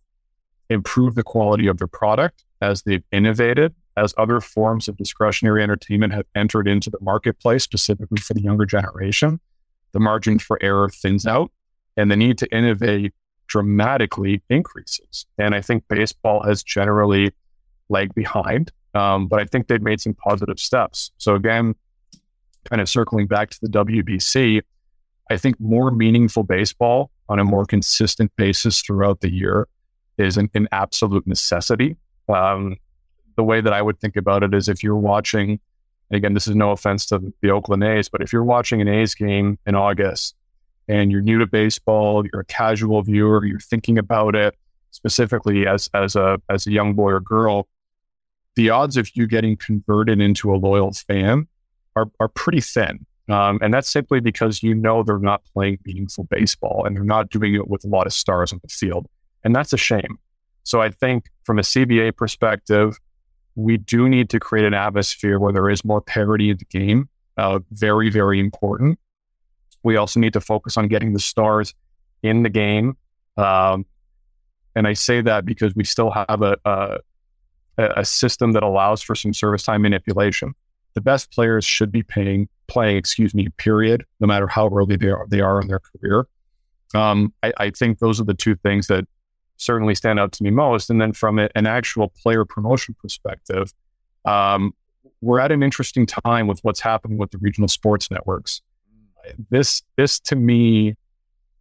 [0.69, 6.13] improved the quality of their product, as they've innovated, as other forms of discretionary entertainment
[6.13, 9.39] have entered into the marketplace, specifically for the younger generation,
[9.91, 11.51] the margin for error thins out
[11.97, 13.13] and the need to innovate
[13.47, 15.25] dramatically increases.
[15.37, 17.31] And I think baseball has generally
[17.89, 18.71] lagged behind.
[18.93, 21.11] Um, but I think they've made some positive steps.
[21.17, 21.75] So again,
[22.65, 24.61] kind of circling back to the WBC,
[25.29, 29.67] I think more meaningful baseball on a more consistent basis throughout the year
[30.17, 31.95] is an, an absolute necessity.
[32.27, 32.77] Um,
[33.37, 35.59] the way that I would think about it is if you're watching,
[36.11, 39.15] again, this is no offense to the Oakland A's, but if you're watching an A's
[39.15, 40.35] game in August
[40.91, 44.55] and you're new to baseball, you're a casual viewer, you're thinking about it
[44.91, 47.67] specifically as as a as a young boy or girl,
[48.55, 51.47] the odds of you getting converted into a loyal fan
[51.95, 53.05] are, are pretty thin.
[53.29, 57.29] Um, and that's simply because you know they're not playing meaningful baseball and they're not
[57.29, 59.07] doing it with a lot of stars on the field.
[59.45, 60.19] And that's a shame.
[60.63, 62.99] So I think from a CBA perspective,
[63.55, 67.07] we do need to create an atmosphere where there is more parity in the game.
[67.37, 68.99] Uh, very, very important.
[69.83, 71.73] We also need to focus on getting the stars
[72.23, 72.97] in the game.
[73.37, 73.85] Um,
[74.75, 76.97] and I say that because we still have a, a,
[77.77, 80.53] a system that allows for some service time manipulation.
[80.93, 85.09] The best players should be paying, playing, excuse me, period, no matter how early they
[85.09, 86.27] are, they are in their career.
[86.93, 89.05] Um, I, I, think those are the two things that
[89.55, 90.89] certainly stand out to me most.
[90.89, 93.73] And then from an actual player promotion perspective,
[94.25, 94.73] um,
[95.21, 98.61] we're at an interesting time with what's happening with the regional sports networks.
[99.49, 100.95] This, this to me,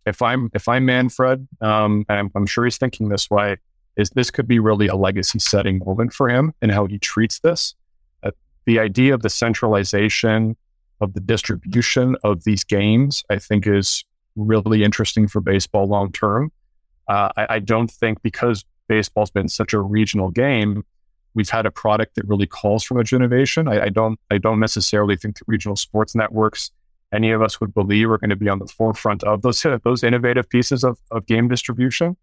[0.07, 3.57] if I'm if I'm Manfred, um, and I'm, I'm sure he's thinking this way,
[3.97, 7.41] is this could be really a legacy setting moment for him and how he treats
[7.41, 7.75] this.
[8.23, 8.31] Uh,
[8.65, 10.57] the idea of the centralization
[11.01, 14.05] of the distribution of these games, I think, is
[14.37, 16.53] really interesting for baseball long term.
[17.09, 20.85] Uh, I, I, don't think because baseball's been such a regional game,
[21.35, 23.67] we've had a product that really calls for much innovation.
[23.67, 24.19] I, I don't.
[24.31, 26.71] I don't necessarily think that regional sports networks
[27.13, 30.03] any of us would believe are going to be on the forefront of those those
[30.03, 32.17] innovative pieces of, of game distribution.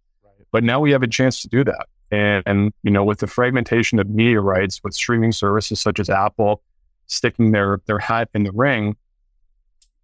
[0.51, 1.87] But now we have a chance to do that.
[2.09, 6.09] And, and, you know, with the fragmentation of media rights, with streaming services such as
[6.09, 6.61] Apple
[7.07, 8.95] sticking their, their hat in the ring,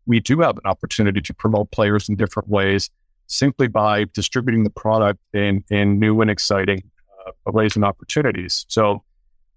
[0.06, 2.90] we do have an opportunity to promote players in different ways
[3.28, 6.84] simply by distributing the product in, in new and exciting
[7.26, 8.66] uh, ways and opportunities.
[8.68, 9.02] So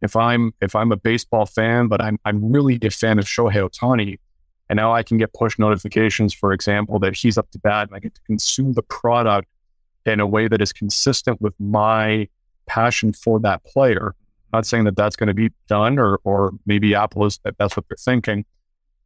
[0.03, 3.69] if I'm if I'm a baseball fan, but I'm I'm really a fan of Shohei
[3.69, 4.19] Ohtani,
[4.69, 7.97] and now I can get push notifications, for example, that he's up to bat, and
[7.97, 9.49] I get to consume the product
[10.05, 12.29] in a way that is consistent with my
[12.67, 14.15] passion for that player.
[14.53, 17.77] I'm not saying that that's going to be done, or or maybe Apple is that's
[17.77, 18.45] what they're thinking,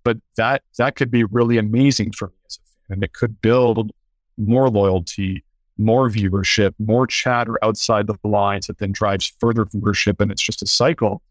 [0.04, 3.40] but that that could be really amazing for me as a fan, and it could
[3.40, 3.90] build
[4.36, 5.44] more loyalty,
[5.76, 10.20] more viewership, more chatter outside the lines that then drives further viewership.
[10.20, 11.22] And it's just a cycle.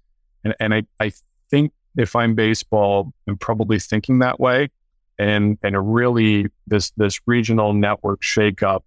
[0.44, 1.12] And, and I, I
[1.50, 4.70] think if I'm baseball, I'm probably thinking that way.
[5.18, 8.82] And, and really this, this regional network shakeup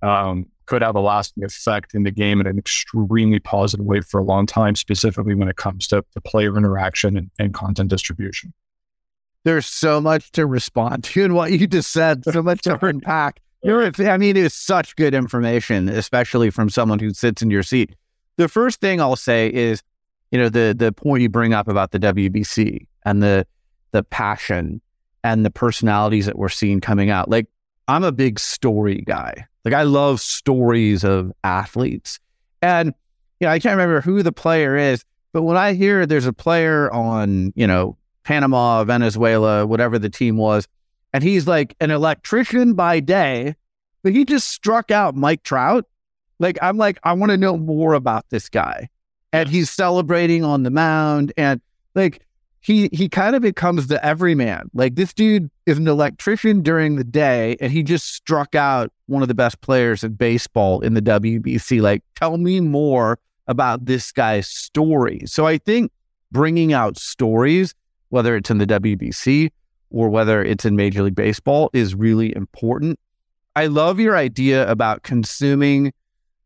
[0.00, 4.20] um, could have a lasting effect in the game in an extremely positive way for
[4.20, 8.52] a long time, specifically when it comes to, to player interaction and, and content distribution.
[9.44, 13.40] There's so much to respond to in what you just said, so much to unpack.
[13.64, 17.96] You're, I mean, it's such good information, especially from someone who sits in your seat.
[18.36, 19.82] The first thing I'll say is,
[20.32, 23.46] you know, the the point you bring up about the WBC and the
[23.92, 24.80] the passion
[25.22, 27.28] and the personalities that we're seeing coming out.
[27.28, 27.46] Like,
[27.86, 29.46] I'm a big story guy.
[29.64, 32.18] Like, I love stories of athletes,
[32.60, 32.92] and
[33.38, 36.32] you know, I can't remember who the player is, but when I hear there's a
[36.32, 40.66] player on, you know, Panama, Venezuela, whatever the team was
[41.12, 43.54] and he's like an electrician by day,
[44.02, 45.86] but he just struck out Mike Trout.
[46.38, 48.88] Like, I'm like, I want to know more about this guy.
[49.32, 51.32] And he's celebrating on the mound.
[51.36, 51.60] And
[51.94, 52.26] like,
[52.62, 54.70] he he kind of becomes the everyman.
[54.72, 59.20] Like this dude is an electrician during the day, and he just struck out one
[59.20, 61.82] of the best players in baseball in the WBC.
[61.82, 63.18] Like, tell me more
[63.48, 65.22] about this guy's story.
[65.26, 65.90] So I think
[66.30, 67.74] bringing out stories,
[68.10, 69.50] whether it's in the WBC
[69.90, 72.98] or whether it's in Major League Baseball is really important.
[73.56, 75.92] I love your idea about consuming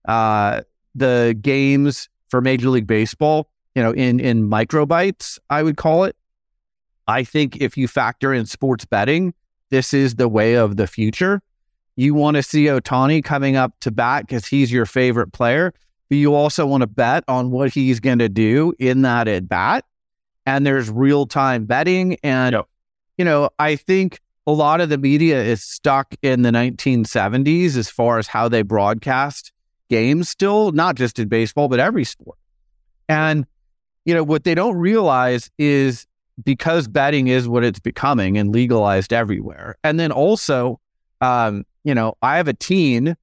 [0.07, 0.63] uh,
[0.95, 6.17] the games for Major League Baseball, you know, in in microbytes, I would call it.
[7.09, 9.35] I think if you factor in sports betting,
[9.71, 11.41] this is the way of the future.
[11.95, 15.73] You want to see Ohtani coming up to bat because he's your favorite player,
[16.09, 19.49] but you also want to bet on what he's going to do in that at
[19.49, 19.85] bat.
[20.45, 22.19] And there's real time betting.
[22.23, 22.69] And yep
[23.17, 27.89] you know, I think a lot of the media is stuck in the 1970s as
[27.89, 29.53] far as how they broadcast
[29.89, 32.39] games still, not just in baseball, but every sport.
[33.09, 33.47] And,
[34.05, 36.07] you know, what they don't realize is
[36.43, 39.77] because betting is what it's becoming and legalized everywhere.
[39.83, 40.81] And then also,
[41.21, 43.17] um, you know, I have a teen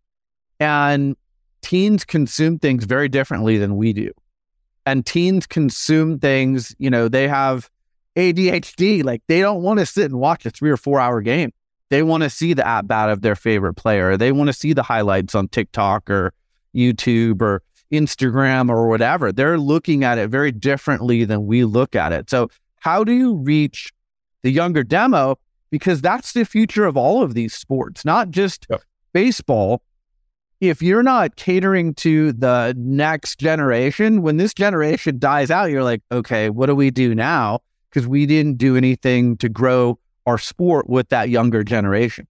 [0.59, 1.15] and
[1.61, 4.11] teens consume things very differently than we do.
[4.85, 7.69] And teens consume things, you know, they have
[8.15, 9.03] ADHD.
[9.03, 11.51] Like they don't want to sit and watch a three or four hour game.
[11.89, 14.17] They want to see the at bat of their favorite player.
[14.17, 16.33] They want to see the highlights on TikTok or
[16.75, 17.61] YouTube or
[17.91, 19.31] Instagram or whatever.
[19.31, 22.29] They're looking at it very differently than we look at it.
[22.29, 22.49] So,
[22.79, 23.93] how do you reach
[24.41, 25.37] the younger demo?
[25.69, 28.81] Because that's the future of all of these sports, not just yep.
[29.13, 29.81] baseball.
[30.59, 36.01] If you're not catering to the next generation, when this generation dies out, you're like,
[36.11, 37.59] okay, what do we do now?
[37.93, 42.27] because we didn't do anything to grow our sport with that younger generation.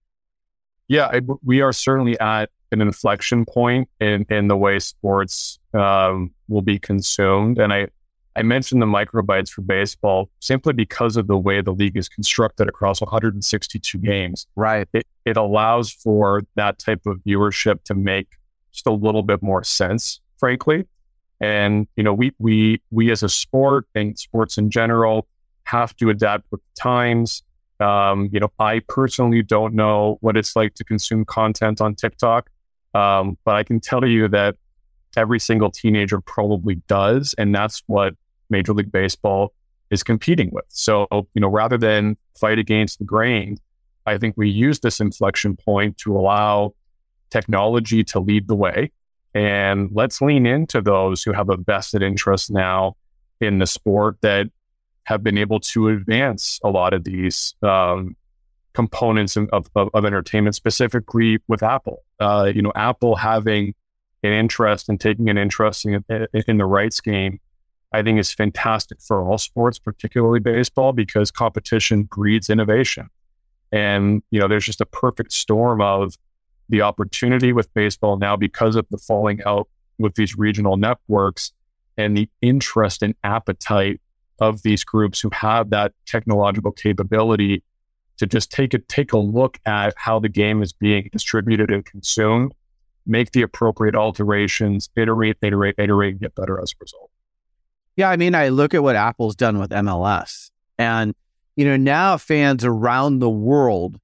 [0.88, 6.32] Yeah, I, we are certainly at an inflection point in, in the way sports um,
[6.48, 7.58] will be consumed.
[7.58, 7.88] And I,
[8.36, 12.68] I mentioned the microbytes for baseball simply because of the way the league is constructed
[12.68, 14.46] across 162 games.
[14.56, 14.88] Right.
[14.92, 18.28] It, it allows for that type of viewership to make
[18.72, 20.86] just a little bit more sense, frankly.
[21.40, 25.26] And, you know, we, we, we as a sport and sports in general,
[25.64, 27.42] have to adapt with the times.
[27.80, 32.48] Um, you know, I personally don't know what it's like to consume content on TikTok,
[32.94, 34.56] um, but I can tell you that
[35.16, 38.14] every single teenager probably does, and that's what
[38.50, 39.52] Major League Baseball
[39.90, 40.64] is competing with.
[40.68, 43.58] So, you know, rather than fight against the grain,
[44.06, 46.74] I think we use this inflection point to allow
[47.30, 48.92] technology to lead the way.
[49.34, 52.96] And let's lean into those who have a vested interest now
[53.40, 54.46] in the sport that
[55.04, 58.16] have been able to advance a lot of these um,
[58.72, 62.03] components of, of, of, entertainment, specifically with Apple.
[62.20, 63.74] Uh, you know, Apple having
[64.22, 66.04] an interest and in taking an interest in,
[66.46, 67.40] in the rights game,
[67.92, 73.08] I think is fantastic for all sports, particularly baseball, because competition breeds innovation.
[73.70, 76.14] And, you know, there's just a perfect storm of
[76.68, 81.52] the opportunity with baseball now because of the falling out with these regional networks
[81.96, 84.00] and the interest and appetite
[84.40, 87.62] of these groups who have that technological capability
[88.18, 91.84] to just take a take a look at how the game is being distributed and
[91.84, 92.52] consumed,
[93.06, 97.10] make the appropriate alterations, iterate, iterate, iterate, and get better as a result.
[97.96, 101.14] Yeah, I mean, I look at what Apple's done with MLS, and
[101.56, 103.98] you know now fans around the world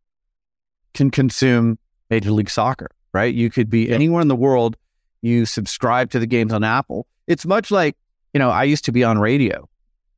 [0.94, 2.90] can consume Major League Soccer.
[3.12, 3.34] Right?
[3.34, 4.76] You could be anywhere in the world.
[5.20, 7.08] You subscribe to the games on Apple.
[7.26, 7.96] It's much like
[8.32, 9.68] you know I used to be on radio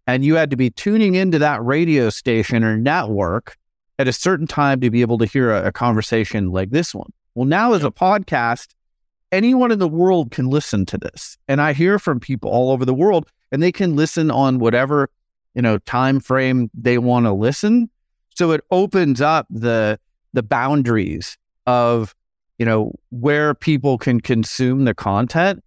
[0.07, 3.57] and you had to be tuning into that radio station or network
[3.99, 7.11] at a certain time to be able to hear a, a conversation like this one.
[7.35, 8.69] Well, now as a podcast,
[9.31, 11.39] anyone in the world can listen to this.
[11.49, 15.09] And I hear from people all over the world and they can listen on whatever,
[15.55, 17.91] you know, time frame they want to listen.
[18.35, 19.99] So it opens up the
[20.35, 21.37] the boundaries
[21.67, 22.15] of,
[22.59, 25.63] you know, where people can consume the content.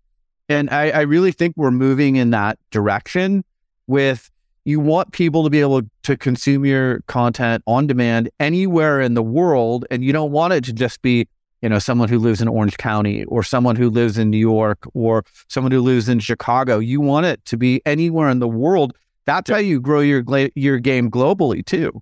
[0.49, 3.43] And I, I really think we're moving in that direction
[3.87, 4.31] with
[4.65, 9.23] you want people to be able to consume your content on demand anywhere in the
[9.23, 9.85] world.
[9.91, 11.27] And you don't want it to just be,
[11.61, 14.87] you know, someone who lives in Orange County or someone who lives in New York
[14.95, 16.79] or someone who lives in Chicago.
[16.79, 18.97] You want it to be anywhere in the world.
[19.25, 20.23] That's how you grow your
[20.55, 22.01] your game globally too.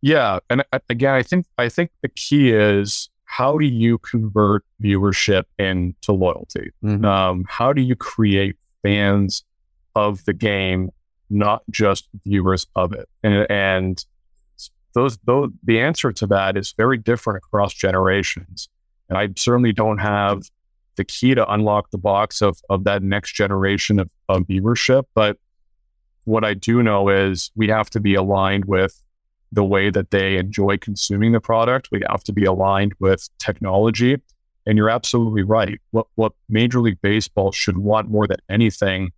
[0.00, 5.44] Yeah, and again, I think I think the key is how do you convert viewership
[5.58, 6.70] into loyalty?
[6.84, 7.04] Mm-hmm.
[7.04, 9.44] Um, how do you create fans
[9.94, 10.90] of the game
[11.32, 13.08] not just viewers of it.
[13.22, 14.04] And, and
[14.94, 18.68] those, those, the answer to that is very different across generations.
[19.08, 20.42] And I certainly don't have
[20.96, 25.04] the key to unlock the box of, of that next generation of, of viewership.
[25.14, 25.38] But
[26.24, 29.02] what I do know is we have to be aligned with
[29.50, 31.88] the way that they enjoy consuming the product.
[31.90, 34.16] We have to be aligned with technology.
[34.66, 35.80] And you're absolutely right.
[35.90, 39.12] What, what Major League Baseball should want more than anything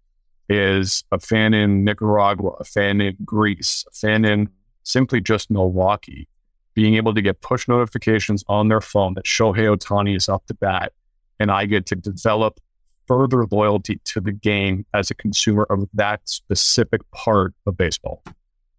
[0.49, 4.49] is a fan in Nicaragua, a fan in Greece, a fan in
[4.83, 6.29] simply just Milwaukee,
[6.75, 10.55] being able to get push notifications on their phone that Shohei Ohtani is up to
[10.55, 10.93] bat.
[11.41, 12.61] And I get to develop
[13.07, 18.23] further loyalty to the game as a consumer of that specific part of baseball.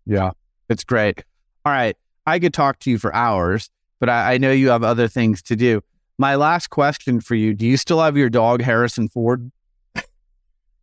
[0.06, 0.32] Yeah,
[0.70, 1.24] it's great.
[1.64, 1.96] All right.
[2.26, 5.42] I could talk to you for hours, but I, I know you have other things
[5.44, 5.82] to do.
[6.18, 9.52] My last question for you Do you still have your dog, Harrison Ford?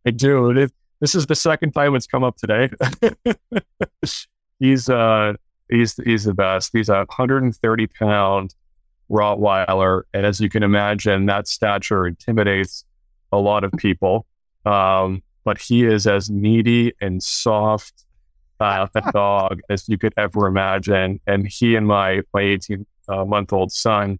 [0.05, 0.49] I do.
[0.51, 2.69] It this is the second time it's come up today.
[4.59, 5.33] he's uh
[5.69, 6.71] he's he's the best.
[6.73, 8.55] He's a 130 pound
[9.09, 12.85] Rottweiler, and as you can imagine, that stature intimidates
[13.31, 14.25] a lot of people.
[14.65, 18.05] Um, but he is as needy and soft
[18.61, 21.19] uh, a dog as you could ever imagine.
[21.27, 24.19] And he and my my 18 uh, month old son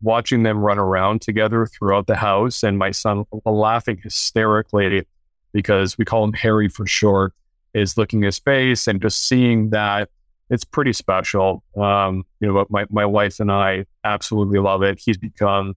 [0.00, 5.06] watching them run around together throughout the house, and my son laughing hysterically
[5.52, 7.34] because we call him Harry for short,
[7.74, 10.08] is looking his face and just seeing that
[10.50, 11.62] it's pretty special.
[11.76, 14.98] Um, you know, my, my wife and I absolutely love it.
[14.98, 15.74] He's become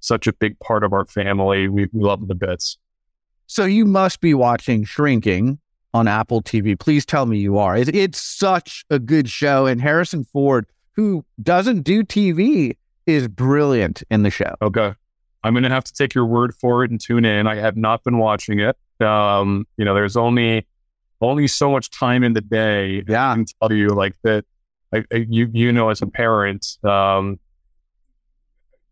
[0.00, 1.68] such a big part of our family.
[1.68, 2.78] We, we love him to bits.
[3.46, 5.58] So you must be watching Shrinking
[5.92, 6.78] on Apple TV.
[6.78, 7.76] Please tell me you are.
[7.76, 9.66] It's, it's such a good show.
[9.66, 14.54] And Harrison Ford, who doesn't do TV, is brilliant in the show.
[14.62, 14.94] Okay.
[15.42, 17.46] I'm going to have to take your word for it and tune in.
[17.46, 18.76] I have not been watching it.
[19.00, 20.66] Um, you know, there's only
[21.20, 23.02] only so much time in the day.
[23.06, 24.44] Yeah, I can tell you like that.
[24.92, 27.40] Like you, you know, as a parent, um,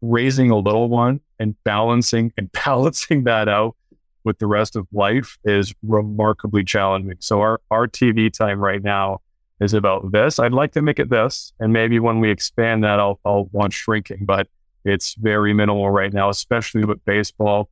[0.00, 3.76] raising a little one and balancing and balancing that out
[4.24, 7.16] with the rest of life is remarkably challenging.
[7.20, 9.20] So our our TV time right now
[9.60, 10.38] is about this.
[10.38, 13.72] I'd like to make it this, and maybe when we expand that, I'll I'll want
[13.72, 14.48] shrinking, but
[14.84, 17.68] it's very minimal right now, especially with baseball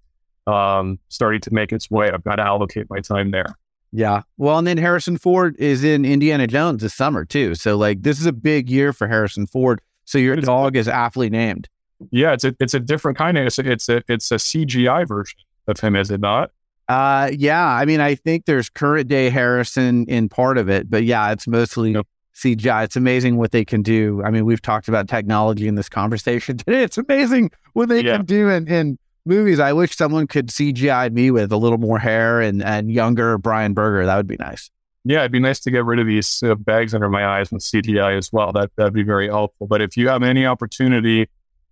[0.50, 2.10] um, starting to make its way.
[2.10, 3.54] I've got to allocate my time there.
[3.92, 4.22] Yeah.
[4.36, 7.54] Well, and then Harrison Ford is in Indiana Jones this summer too.
[7.54, 9.80] So like this is a big year for Harrison Ford.
[10.04, 11.68] So your dog is aptly named.
[12.10, 15.06] Yeah, it's a it's a different kind of it's a, it's a it's a CGI
[15.06, 16.50] version of him, is it not?
[16.88, 17.66] Uh yeah.
[17.66, 21.46] I mean, I think there's current day Harrison in part of it, but yeah, it's
[21.48, 22.06] mostly yep.
[22.34, 22.84] CGI.
[22.84, 24.22] It's amazing what they can do.
[24.24, 26.84] I mean, we've talked about technology in this conversation today.
[26.84, 28.18] It's amazing what they yeah.
[28.18, 29.60] can do in, in movies.
[29.60, 33.74] I wish someone could CGI me with a little more hair and, and younger Brian
[33.74, 34.06] Berger.
[34.06, 34.70] That would be nice.
[35.04, 37.62] Yeah, it'd be nice to get rid of these uh, bags under my eyes with
[37.62, 38.52] CGI as well.
[38.52, 39.66] That that'd be very helpful.
[39.66, 41.28] But if you have any opportunity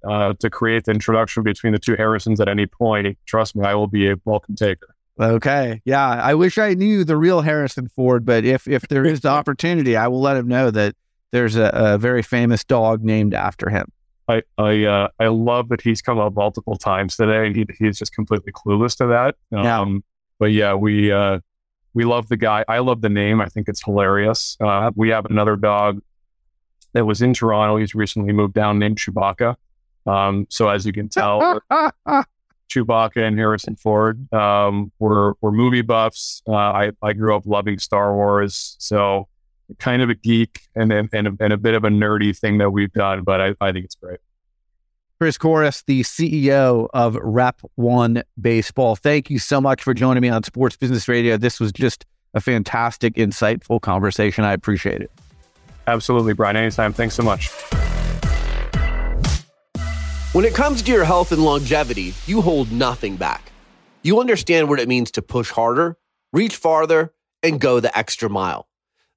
[0.08, 3.74] uh, to create the introduction between the two Harrisons at any point, trust me, I
[3.74, 4.94] will be a welcome taker.
[5.20, 5.82] Okay.
[5.84, 6.08] Yeah.
[6.08, 9.96] I wish I knew the real Harrison Ford, but if if there is the opportunity,
[9.96, 10.94] I will let him know that
[11.32, 13.92] there's a, a very famous dog named after him.
[14.28, 17.98] I I uh, I love that he's come up multiple times today, and he, he's
[17.98, 19.36] just completely clueless to that.
[19.56, 19.98] Um, yeah.
[20.38, 21.40] But yeah, we uh,
[21.94, 22.64] we love the guy.
[22.68, 23.40] I love the name.
[23.40, 24.56] I think it's hilarious.
[24.60, 26.00] Uh, we have another dog
[26.92, 27.76] that was in Toronto.
[27.76, 29.56] He's recently moved down named Chewbacca.
[30.06, 31.60] Um, so as you can tell,
[32.70, 36.42] Chewbacca and Harrison Ford um, were were movie buffs.
[36.46, 39.28] Uh, I I grew up loving Star Wars, so
[39.78, 42.58] kind of a geek and, and, and, a, and a bit of a nerdy thing
[42.58, 44.20] that we've done, but I, I think it's great.
[45.20, 48.94] Chris Korres, the CEO of Rep One Baseball.
[48.94, 51.36] Thank you so much for joining me on Sports Business Radio.
[51.36, 54.44] This was just a fantastic, insightful conversation.
[54.44, 55.10] I appreciate it.
[55.88, 56.56] Absolutely, Brian.
[56.56, 56.92] Anytime.
[56.92, 57.50] Thanks so much.
[60.32, 63.50] When it comes to your health and longevity, you hold nothing back.
[64.04, 65.96] You understand what it means to push harder,
[66.32, 67.12] reach farther,
[67.42, 68.67] and go the extra mile.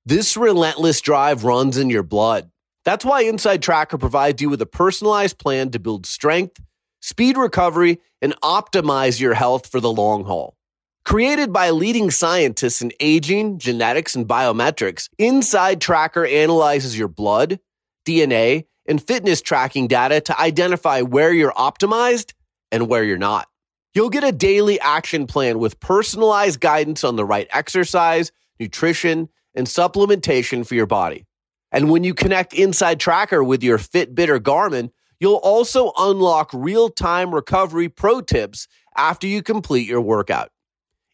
[0.06, 2.50] This relentless drive runs in your blood.
[2.86, 6.60] That's why Inside Tracker provides you with a personalized plan to build strength,
[7.02, 10.58] speed recovery, and optimize your health for the long haul.
[11.06, 17.60] Created by leading scientists in aging, genetics, and biometrics, Inside Tracker analyzes your blood,
[18.04, 22.34] DNA, and fitness tracking data to identify where you're optimized
[22.72, 23.48] and where you're not.
[23.94, 29.68] You'll get a daily action plan with personalized guidance on the right exercise, nutrition, and
[29.68, 31.26] supplementation for your body.
[31.72, 36.90] And when you connect Inside Tracker with your Fitbit or Garmin, you'll also unlock real
[36.90, 40.50] time recovery pro tips after you complete your workout.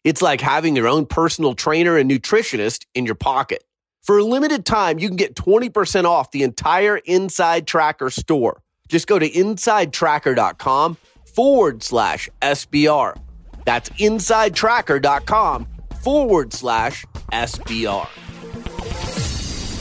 [0.04, 3.64] It's like having your own personal trainer and nutritionist in your pocket.
[4.02, 8.62] For a limited time, you can get 20% off the entire Inside Tracker store.
[8.88, 10.96] Just go to insidetracker.com
[11.34, 13.20] forward slash SBR.
[13.66, 15.68] That's insidetracker.com
[16.02, 18.08] forward slash SBR.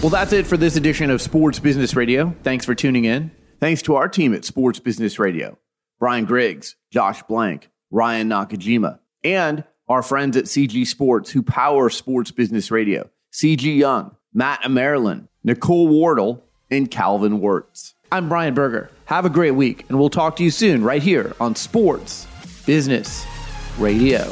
[0.02, 2.36] Well, that's it for this edition of Sports Business Radio.
[2.44, 3.32] Thanks for tuning in.
[3.60, 5.58] Thanks to our team at Sports Business Radio
[6.00, 12.30] Brian Griggs, Josh Blank, Ryan Nakajima, and our friends at CG Sports who power Sports
[12.30, 17.96] Business Radio CG Young, Matt Amerilin, Nicole Wardle, and Calvin Wirtz.
[18.12, 18.92] I'm Brian Berger.
[19.06, 22.28] Have a great week, and we'll talk to you soon right here on Sports
[22.68, 23.26] Business
[23.80, 24.32] Radio.